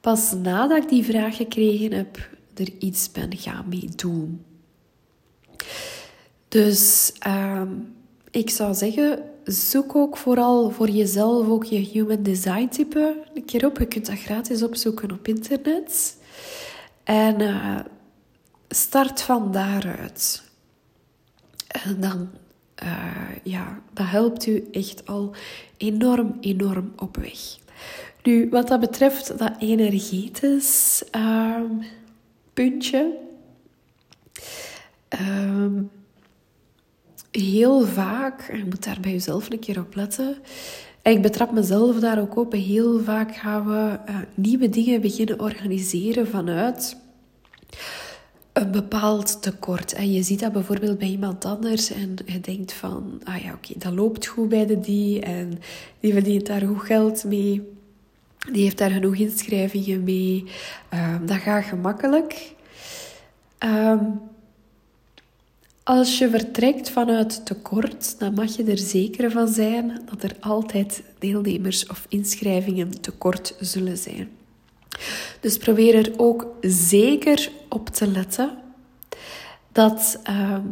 pas 0.02 0.34
nadat 0.34 0.84
ik 0.84 0.90
die 0.90 1.04
vraag 1.04 1.36
gekregen 1.36 1.92
heb, 1.92 2.30
er 2.56 2.70
iets 2.80 3.12
ben 3.12 3.38
gaan 3.38 3.66
mee 3.70 3.90
doen. 3.96 4.46
Dus 6.48 7.14
ehm, 7.20 7.70
ik 8.32 8.50
zou 8.50 8.74
zeggen, 8.74 9.24
zoek 9.44 9.96
ook 9.96 10.18
vooral 10.18 10.70
voor 10.70 10.90
jezelf 10.90 11.48
ook 11.48 11.64
je 11.64 11.78
human 11.78 12.24
design 12.24 12.68
type 12.68 13.24
een 13.34 13.46
keer 13.46 13.66
op. 13.66 13.78
Je 13.78 13.86
kunt 13.86 14.06
dat 14.06 14.20
gratis 14.20 14.64
opzoeken 14.64 15.12
op 15.12 15.28
internet. 15.28 16.18
En 17.04 17.42
uh, 17.42 17.80
start 18.70 19.22
van 19.22 19.52
daaruit. 19.52 20.44
En 21.68 22.00
dan 22.00 22.30
uh, 22.84 23.36
ja, 23.44 23.82
dat 23.94 24.06
helpt 24.10 24.48
u 24.48 24.68
echt 24.72 25.08
al 25.08 25.36
enorm, 25.78 26.38
enorm 26.42 26.94
op 26.96 27.18
weg. 27.18 27.58
Nu, 28.24 28.50
wat 28.50 28.68
dat 28.68 28.80
betreft 28.80 29.38
dat 29.38 29.52
energetisch 29.60 31.04
uh, 31.16 31.62
puntje. 32.54 33.18
Uh, 35.20 35.82
heel 37.32 37.86
vaak, 37.86 38.52
je 38.52 38.66
moet 38.66 38.84
daar 38.84 39.00
bij 39.02 39.12
jezelf 39.12 39.50
een 39.50 39.60
keer 39.60 39.80
op 39.80 39.96
letten. 39.96 40.38
En 41.02 41.12
ik 41.12 41.22
betrap 41.22 41.52
mezelf 41.52 42.00
daar 42.00 42.20
ook 42.20 42.36
op. 42.36 42.52
Heel 42.52 43.00
vaak 43.04 43.36
gaan 43.36 43.66
we 43.68 44.00
uh, 44.10 44.18
nieuwe 44.36 44.70
dingen 44.70 45.02
beginnen 45.02 45.40
organiseren 45.40 46.28
vanuit 46.28 46.98
een 48.62 48.72
bepaald 48.72 49.42
tekort. 49.42 49.94
En 49.94 50.12
je 50.12 50.24
ziet 50.24 50.40
dat 50.40 50.52
bijvoorbeeld 50.52 50.98
bij 50.98 51.08
iemand 51.08 51.46
anders 51.46 51.92
en 51.92 52.16
je 52.26 52.40
denkt 52.40 52.74
van, 52.74 53.22
ah 53.24 53.44
ja, 53.44 53.54
oké, 53.54 53.74
dat 53.78 53.94
loopt 53.94 54.26
goed 54.26 54.50
bij 54.50 54.66
de 54.66 54.80
die 54.80 55.22
en 55.22 55.60
die 56.00 56.14
verdient 56.14 56.46
daar 56.46 56.62
goed 56.62 56.82
geld 56.82 57.24
mee. 57.24 57.76
Die 58.52 58.64
heeft 58.64 58.78
daar 58.78 58.90
genoeg 58.90 59.16
inschrijvingen 59.16 60.04
mee. 60.04 60.44
Um, 60.94 61.26
dat 61.26 61.38
gaat 61.38 61.64
gemakkelijk. 61.64 62.52
Um, 63.60 64.20
als 65.84 66.18
je 66.18 66.30
vertrekt 66.30 66.90
vanuit 66.90 67.46
tekort, 67.46 68.20
dan 68.20 68.34
mag 68.34 68.56
je 68.56 68.64
er 68.64 68.78
zeker 68.78 69.32
van 69.32 69.48
zijn 69.48 70.02
dat 70.10 70.24
er 70.24 70.36
altijd 70.40 71.04
deelnemers 71.20 71.88
of 71.88 72.06
inschrijvingen 72.10 73.02
tekort 73.02 73.56
zullen 73.60 73.98
zijn. 73.98 74.37
Dus 75.40 75.58
probeer 75.58 75.96
er 75.96 76.14
ook 76.18 76.48
zeker 76.62 77.52
op 77.70 77.90
te 77.90 78.08
letten 78.08 78.58
dat 79.72 80.20
ehm, 80.24 80.66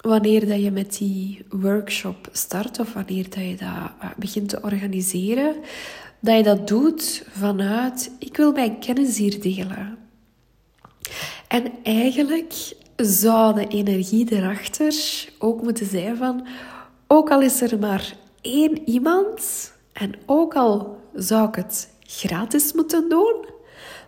wanneer 0.00 0.48
dat 0.48 0.62
je 0.62 0.70
met 0.70 0.96
die 0.96 1.44
workshop 1.50 2.28
start 2.32 2.78
of 2.78 2.92
wanneer 2.92 3.24
dat 3.30 3.44
je 3.44 3.56
dat 3.56 3.90
eh, 4.00 4.10
begint 4.16 4.48
te 4.48 4.62
organiseren, 4.62 5.54
dat 6.20 6.36
je 6.36 6.42
dat 6.42 6.68
doet 6.68 7.24
vanuit 7.30 8.10
ik 8.18 8.36
wil 8.36 8.52
mijn 8.52 8.78
kennis 8.78 9.18
hier 9.18 9.40
delen. 9.40 9.98
En 11.48 11.72
eigenlijk 11.82 12.74
zou 12.96 13.54
de 13.54 13.66
energie 13.66 14.32
erachter 14.32 14.94
ook 15.38 15.62
moeten 15.62 15.86
zijn 15.86 16.16
van 16.16 16.46
ook 17.06 17.30
al 17.30 17.40
is 17.40 17.60
er 17.60 17.78
maar 17.78 18.16
één 18.40 18.88
iemand 18.88 19.72
en 19.92 20.14
ook 20.26 20.54
al 20.54 21.00
zou 21.14 21.48
ik 21.48 21.54
het 21.54 21.88
gratis 22.16 22.72
moeten 22.72 23.08
doen, 23.08 23.44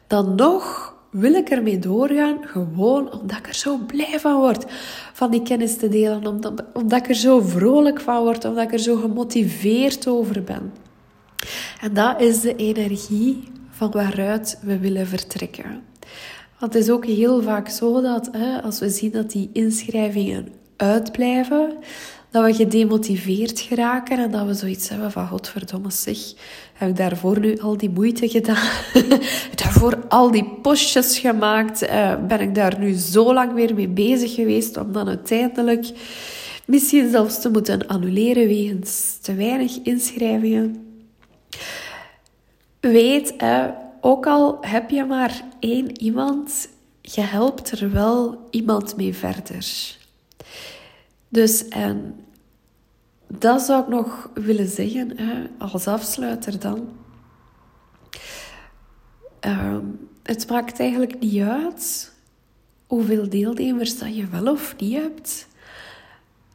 dan 0.06 0.34
nog 0.34 0.94
wil 1.10 1.34
ik 1.34 1.50
ermee 1.50 1.78
doorgaan, 1.78 2.38
gewoon 2.46 3.12
omdat 3.20 3.38
ik 3.38 3.48
er 3.48 3.54
zo 3.54 3.76
blij 3.76 4.20
van 4.20 4.36
word 4.36 4.64
van 5.12 5.30
die 5.30 5.42
kennis 5.42 5.76
te 5.76 5.88
delen, 5.88 6.26
omdat, 6.26 6.64
omdat 6.72 6.98
ik 6.98 7.08
er 7.08 7.14
zo 7.14 7.40
vrolijk 7.40 8.00
van 8.00 8.22
word, 8.22 8.44
omdat 8.44 8.64
ik 8.64 8.72
er 8.72 8.78
zo 8.78 8.96
gemotiveerd 8.96 10.06
over 10.06 10.42
ben. 10.42 10.72
En 11.80 11.94
dat 11.94 12.20
is 12.20 12.40
de 12.40 12.56
energie 12.56 13.48
van 13.70 13.90
waaruit 13.90 14.58
we 14.62 14.78
willen 14.78 15.06
vertrekken. 15.06 15.82
Want 16.58 16.74
het 16.74 16.82
is 16.82 16.90
ook 16.90 17.06
heel 17.06 17.42
vaak 17.42 17.68
zo 17.68 18.00
dat 18.00 18.28
hè, 18.32 18.62
als 18.62 18.78
we 18.78 18.90
zien 18.90 19.10
dat 19.10 19.30
die 19.30 19.50
inschrijvingen 19.52 20.48
uitblijven, 20.76 21.72
dat 22.30 22.44
we 22.44 22.54
gedemotiveerd 22.54 23.60
geraken 23.60 24.18
en 24.18 24.30
dat 24.30 24.46
we 24.46 24.54
zoiets 24.54 24.88
hebben 24.88 25.12
van 25.12 25.28
godverdomme 25.28 25.90
zeg, 25.90 26.18
heb 26.76 26.88
ik 26.88 26.96
daarvoor 26.96 27.40
nu 27.40 27.58
al 27.58 27.76
die 27.76 27.90
moeite 27.90 28.28
gedaan? 28.28 28.68
daarvoor 29.62 29.98
al 30.08 30.30
die 30.30 30.44
postjes 30.62 31.18
gemaakt? 31.18 31.82
Uh, 31.82 32.26
ben 32.26 32.40
ik 32.40 32.54
daar 32.54 32.78
nu 32.78 32.92
zo 32.92 33.34
lang 33.34 33.52
weer 33.52 33.74
mee 33.74 33.88
bezig 33.88 34.34
geweest 34.34 34.76
om 34.76 34.92
dan 34.92 35.08
uiteindelijk 35.08 35.86
misschien 36.64 37.10
zelfs 37.10 37.40
te 37.40 37.50
moeten 37.50 37.86
annuleren 37.86 38.46
wegens 38.46 39.18
te 39.22 39.34
weinig 39.34 39.78
inschrijvingen? 39.82 40.86
Weet, 42.80 43.34
ook 44.00 44.26
al 44.26 44.58
heb 44.60 44.90
je 44.90 45.04
maar 45.04 45.42
één 45.60 46.00
iemand, 46.00 46.68
je 47.00 47.20
helpt 47.20 47.70
er 47.70 47.92
wel 47.92 48.46
iemand 48.50 48.96
mee 48.96 49.14
verder. 49.14 49.96
Dus 51.28 51.68
en 51.68 52.14
dat 53.26 53.62
zou 53.62 53.82
ik 53.82 53.88
nog 53.88 54.30
willen 54.34 54.68
zeggen 54.68 55.16
hè, 55.16 55.46
als 55.58 55.86
afsluiter 55.86 56.58
dan. 56.60 56.88
Uh, 59.46 59.78
het 60.22 60.48
maakt 60.48 60.80
eigenlijk 60.80 61.18
niet 61.18 61.42
uit 61.42 62.12
hoeveel 62.86 63.28
deelnemers 63.28 63.98
dat 63.98 64.16
je 64.16 64.26
wel 64.26 64.52
of 64.52 64.74
niet 64.78 64.96
hebt. 64.96 65.46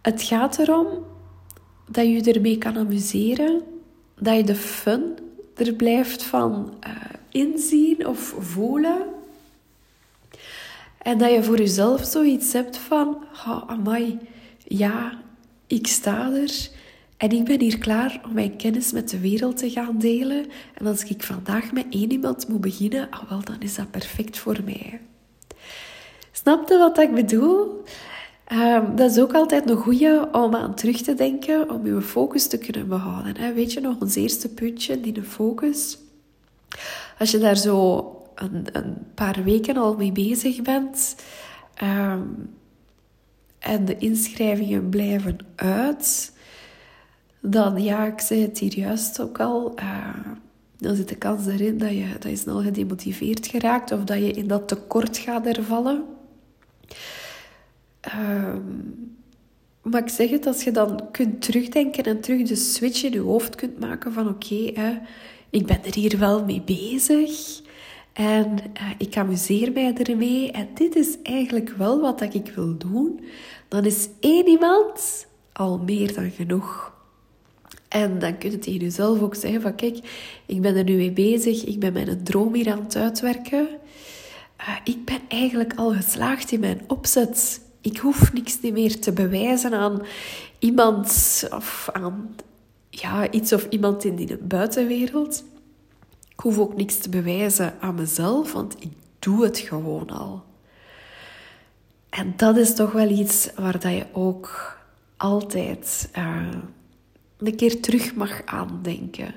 Het 0.01 0.21
gaat 0.21 0.59
erom 0.59 0.87
dat 1.89 2.05
je 2.05 2.31
ermee 2.33 2.57
kan 2.57 2.77
amuseren, 2.77 3.61
dat 4.19 4.35
je 4.35 4.43
de 4.43 4.55
fun 4.55 5.17
er 5.55 5.73
blijft 5.73 6.23
van 6.23 6.73
uh, 6.87 6.95
inzien 7.29 8.07
of 8.07 8.35
voelen. 8.39 9.05
En 10.97 11.17
dat 11.17 11.31
je 11.31 11.43
voor 11.43 11.57
jezelf 11.57 12.05
zoiets 12.05 12.53
hebt 12.53 12.77
van, 12.77 13.07
oh, 13.47 13.63
amai, 13.67 14.19
ja, 14.57 15.19
ik 15.71 15.87
sta 15.87 16.31
er 16.33 16.69
en 17.17 17.31
ik 17.31 17.43
ben 17.43 17.59
hier 17.59 17.77
klaar 17.77 18.21
om 18.25 18.33
mijn 18.33 18.55
kennis 18.55 18.91
met 18.91 19.09
de 19.09 19.19
wereld 19.19 19.57
te 19.57 19.69
gaan 19.69 19.97
delen. 19.97 20.45
En 20.73 20.87
als 20.87 21.03
ik 21.03 21.23
vandaag 21.23 21.71
met 21.71 21.85
één 21.89 22.11
iemand 22.11 22.47
moet 22.47 22.61
beginnen, 22.61 23.07
ah, 23.09 23.29
wel, 23.29 23.43
dan 23.43 23.59
is 23.59 23.75
dat 23.75 23.91
perfect 23.91 24.37
voor 24.37 24.57
mij. 24.65 25.01
Snap 26.31 26.69
je 26.69 26.77
wat 26.77 26.99
ik 26.99 27.13
bedoel? 27.13 27.83
Um, 28.51 28.95
dat 28.95 29.11
is 29.11 29.19
ook 29.19 29.33
altijd 29.33 29.69
een 29.69 29.77
goede 29.77 30.29
om 30.31 30.55
aan 30.55 30.75
terug 30.75 31.01
te 31.01 31.13
denken, 31.13 31.69
om 31.69 31.85
je 31.85 32.01
focus 32.01 32.47
te 32.47 32.57
kunnen 32.57 32.87
behouden. 32.87 33.53
Weet 33.53 33.73
je 33.73 33.79
nog, 33.79 33.99
ons 33.99 34.15
eerste 34.15 34.49
puntje, 34.49 35.01
die 35.01 35.13
de 35.13 35.23
focus. 35.23 35.97
Als 37.19 37.31
je 37.31 37.37
daar 37.37 37.57
zo 37.57 38.05
een, 38.35 38.65
een 38.71 38.97
paar 39.15 39.43
weken 39.43 39.77
al 39.77 39.95
mee 39.95 40.11
bezig 40.11 40.61
bent 40.61 41.15
um, 41.83 42.49
en 43.61 43.85
de 43.85 43.97
inschrijvingen 43.97 44.89
blijven 44.89 45.37
uit, 45.55 46.33
dan, 47.39 47.83
ja, 47.83 48.05
ik 48.05 48.19
zei 48.19 48.41
het 48.41 48.59
hier 48.59 48.77
juist 48.77 49.21
ook 49.21 49.39
al, 49.39 49.79
uh, 49.79 50.15
dan 50.77 50.95
zit 50.95 51.09
de 51.09 51.15
kans 51.15 51.45
erin 51.45 51.77
dat 51.77 51.89
je, 51.89 52.07
dat 52.19 52.31
je 52.31 52.35
snel 52.35 52.61
gedemotiveerd 52.61 53.47
geraakt 53.47 53.91
of 53.91 54.03
dat 54.03 54.17
je 54.17 54.31
in 54.31 54.47
dat 54.47 54.67
tekort 54.67 55.17
gaat 55.17 55.45
ervallen. 55.45 56.03
Um, 58.15 59.15
maar 59.81 60.01
ik 60.01 60.09
zeg 60.09 60.29
het, 60.29 60.45
als 60.45 60.63
je 60.63 60.71
dan 60.71 61.11
kunt 61.11 61.41
terugdenken 61.41 62.03
en 62.03 62.21
terug 62.21 62.47
de 62.47 62.55
switch 62.55 63.03
in 63.03 63.11
je 63.11 63.19
hoofd 63.19 63.55
kunt 63.55 63.79
maken 63.79 64.13
van 64.13 64.27
oké, 64.27 64.73
ik 65.49 65.65
ben 65.65 65.83
er 65.85 65.93
hier 65.93 66.19
wel 66.19 66.45
mee 66.45 66.61
bezig 66.61 67.61
en 68.13 68.47
uh, 68.47 68.89
ik 68.97 69.17
amuseer 69.17 69.71
mij 69.71 69.93
ermee 69.93 70.51
en 70.51 70.67
dit 70.73 70.95
is 70.95 71.17
eigenlijk 71.23 71.69
wel 71.69 72.01
wat 72.01 72.21
ik 72.21 72.51
wil 72.55 72.77
doen, 72.77 73.19
dan 73.67 73.85
is 73.85 74.09
één 74.19 74.47
iemand 74.47 75.27
al 75.53 75.77
meer 75.77 76.13
dan 76.13 76.31
genoeg. 76.31 76.93
En 77.87 78.19
dan 78.19 78.37
kun 78.37 78.51
je 78.51 78.59
tegen 78.59 78.79
jezelf 78.79 79.21
ook 79.21 79.35
zeggen 79.35 79.61
van 79.61 79.75
kijk, 79.75 79.97
ik 80.45 80.61
ben 80.61 80.75
er 80.75 80.83
nu 80.83 80.95
mee 80.95 81.11
bezig, 81.11 81.63
ik 81.63 81.79
ben 81.79 81.93
mijn 81.93 82.23
droom 82.23 82.53
hier 82.53 82.71
aan 82.71 82.83
het 82.83 82.95
uitwerken. 82.95 83.67
Uh, 84.59 84.75
ik 84.83 85.05
ben 85.05 85.19
eigenlijk 85.27 85.73
al 85.75 85.93
geslaagd 85.93 86.51
in 86.51 86.59
mijn 86.59 86.81
opzet 86.87 87.61
ik 87.81 87.97
hoef 87.97 88.33
niks 88.33 88.57
meer 88.61 88.99
te 88.99 89.11
bewijzen 89.11 89.73
aan 89.73 90.01
iemand 90.59 91.07
of 91.53 91.89
aan 91.93 92.35
ja, 92.89 93.31
iets 93.31 93.53
of 93.53 93.67
iemand 93.69 94.03
in 94.03 94.15
de 94.15 94.37
buitenwereld. 94.37 95.43
Hoef 96.41 96.57
ook 96.57 96.75
niks 96.75 96.97
te 96.97 97.09
bewijzen 97.09 97.73
aan 97.79 97.95
mezelf, 97.95 98.53
want 98.53 98.75
ik 98.79 98.91
doe 99.19 99.43
het 99.43 99.57
gewoon 99.57 100.09
al. 100.09 100.43
En 102.09 102.33
dat 102.35 102.57
is 102.57 102.75
toch 102.75 102.91
wel 102.91 103.09
iets 103.09 103.49
waar 103.55 103.79
dat 103.79 103.91
je 103.91 104.05
ook 104.11 104.77
altijd 105.17 106.09
uh, 106.17 106.47
een 107.37 107.55
keer 107.55 107.81
terug 107.81 108.15
mag 108.15 108.45
aandenken. 108.45 109.35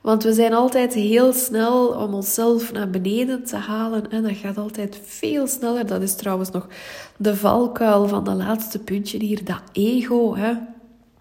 Want 0.00 0.22
we 0.22 0.32
zijn 0.32 0.52
altijd 0.52 0.94
heel 0.94 1.32
snel 1.32 1.88
om 1.88 2.14
onszelf 2.14 2.72
naar 2.72 2.90
beneden 2.90 3.44
te 3.44 3.56
halen. 3.56 4.10
En 4.10 4.22
dat 4.22 4.36
gaat 4.36 4.58
altijd 4.58 5.00
veel 5.04 5.46
sneller. 5.46 5.86
Dat 5.86 6.02
is 6.02 6.16
trouwens 6.16 6.50
nog 6.50 6.68
de 7.16 7.36
valkuil 7.36 8.08
van 8.08 8.24
de 8.24 8.34
laatste 8.34 8.78
puntje 8.78 9.18
hier. 9.18 9.44
Dat 9.44 9.62
ego. 9.72 10.36
Hè? 10.36 10.52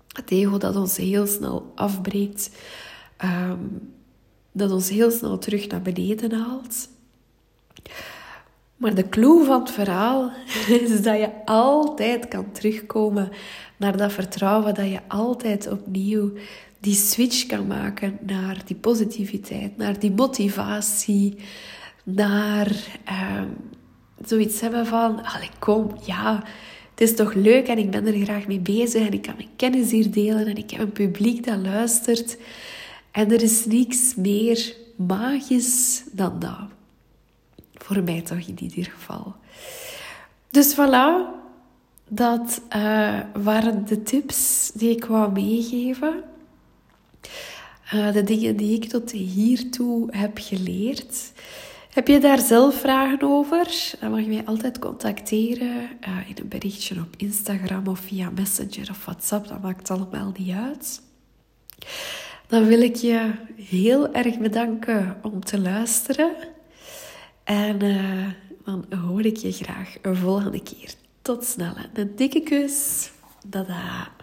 Het 0.07 0.31
ego 0.31 0.57
dat 0.57 0.75
ons 0.75 0.97
heel 0.97 1.27
snel 1.27 1.71
afbreekt. 1.75 2.49
Ehm, 3.17 3.59
dat 4.55 4.71
ons 4.71 4.89
heel 4.89 5.11
snel 5.11 5.37
terug 5.37 5.67
naar 5.67 5.81
beneden 5.81 6.31
haalt. 6.31 6.89
Maar 8.77 8.95
de 8.95 9.09
clue 9.09 9.45
van 9.45 9.59
het 9.59 9.71
verhaal 9.71 10.31
is 10.81 11.01
dat 11.01 11.17
je 11.17 11.29
altijd 11.45 12.27
kan 12.27 12.51
terugkomen 12.51 13.29
naar 13.77 13.97
dat 13.97 14.11
vertrouwen. 14.11 14.73
Dat 14.73 14.89
je 14.89 14.99
altijd 15.07 15.71
opnieuw 15.71 16.31
die 16.79 16.95
switch 16.95 17.45
kan 17.45 17.67
maken 17.67 18.17
naar 18.21 18.61
die 18.65 18.75
positiviteit, 18.75 19.77
naar 19.77 19.99
die 19.99 20.11
motivatie, 20.11 21.35
naar 22.03 22.67
um, 23.37 23.57
zoiets 24.25 24.61
hebben 24.61 24.85
van, 24.85 25.23
allee, 25.23 25.49
kom, 25.59 25.91
ja, 26.05 26.43
het 26.91 27.01
is 27.01 27.15
toch 27.15 27.33
leuk 27.33 27.67
en 27.67 27.77
ik 27.77 27.91
ben 27.91 28.07
er 28.07 28.23
graag 28.23 28.47
mee 28.47 28.59
bezig 28.59 29.07
en 29.07 29.13
ik 29.13 29.21
kan 29.21 29.35
mijn 29.37 29.49
kennis 29.55 29.91
hier 29.91 30.11
delen 30.11 30.47
en 30.47 30.55
ik 30.55 30.71
heb 30.71 30.79
een 30.79 30.91
publiek 30.91 31.45
dat 31.45 31.57
luistert. 31.57 32.37
En 33.15 33.31
er 33.31 33.41
is 33.41 33.65
niks 33.65 34.15
meer 34.15 34.75
magisch 34.95 36.03
dan 36.11 36.39
dat. 36.39 36.67
Voor 37.73 38.03
mij 38.03 38.21
toch 38.21 38.47
in 38.47 38.63
ieder 38.63 38.83
geval. 38.83 39.35
Dus 40.49 40.73
voilà, 40.73 41.35
dat 42.07 42.61
uh, 42.75 43.19
waren 43.33 43.85
de 43.85 44.03
tips 44.03 44.71
die 44.73 44.89
ik 44.89 45.05
wou 45.05 45.31
meegeven. 45.31 46.23
Uh, 47.93 48.13
de 48.13 48.23
dingen 48.23 48.55
die 48.55 48.75
ik 48.75 48.89
tot 48.89 49.11
hiertoe 49.11 50.07
heb 50.17 50.37
geleerd. 50.41 51.31
Heb 51.89 52.07
je 52.07 52.19
daar 52.19 52.39
zelf 52.39 52.79
vragen 52.79 53.21
over? 53.21 53.93
Dan 53.99 54.11
mag 54.11 54.19
je 54.19 54.27
mij 54.27 54.45
altijd 54.45 54.79
contacteren 54.79 55.89
uh, 56.07 56.29
in 56.29 56.35
een 56.41 56.47
berichtje 56.47 56.99
op 56.99 57.13
Instagram 57.17 57.87
of 57.87 57.99
via 57.99 58.29
Messenger 58.29 58.89
of 58.89 59.05
WhatsApp. 59.05 59.47
Dat 59.47 59.61
maakt 59.61 59.89
allemaal 59.89 60.31
niet 60.37 60.55
uit. 60.55 61.01
Dan 62.47 62.65
wil 62.65 62.81
ik 62.81 62.95
je 62.95 63.31
heel 63.55 64.13
erg 64.13 64.37
bedanken 64.37 65.17
om 65.21 65.45
te 65.45 65.59
luisteren. 65.59 66.31
En 67.43 67.83
uh, 67.83 68.27
dan 68.65 68.85
hoor 68.99 69.25
ik 69.25 69.37
je 69.37 69.51
graag 69.51 69.95
een 70.01 70.15
volgende 70.15 70.63
keer. 70.63 70.93
Tot 71.21 71.45
snel. 71.45 71.73
Een 71.93 72.15
dikke 72.15 72.41
kus. 72.41 73.11
Dada. 73.47 74.14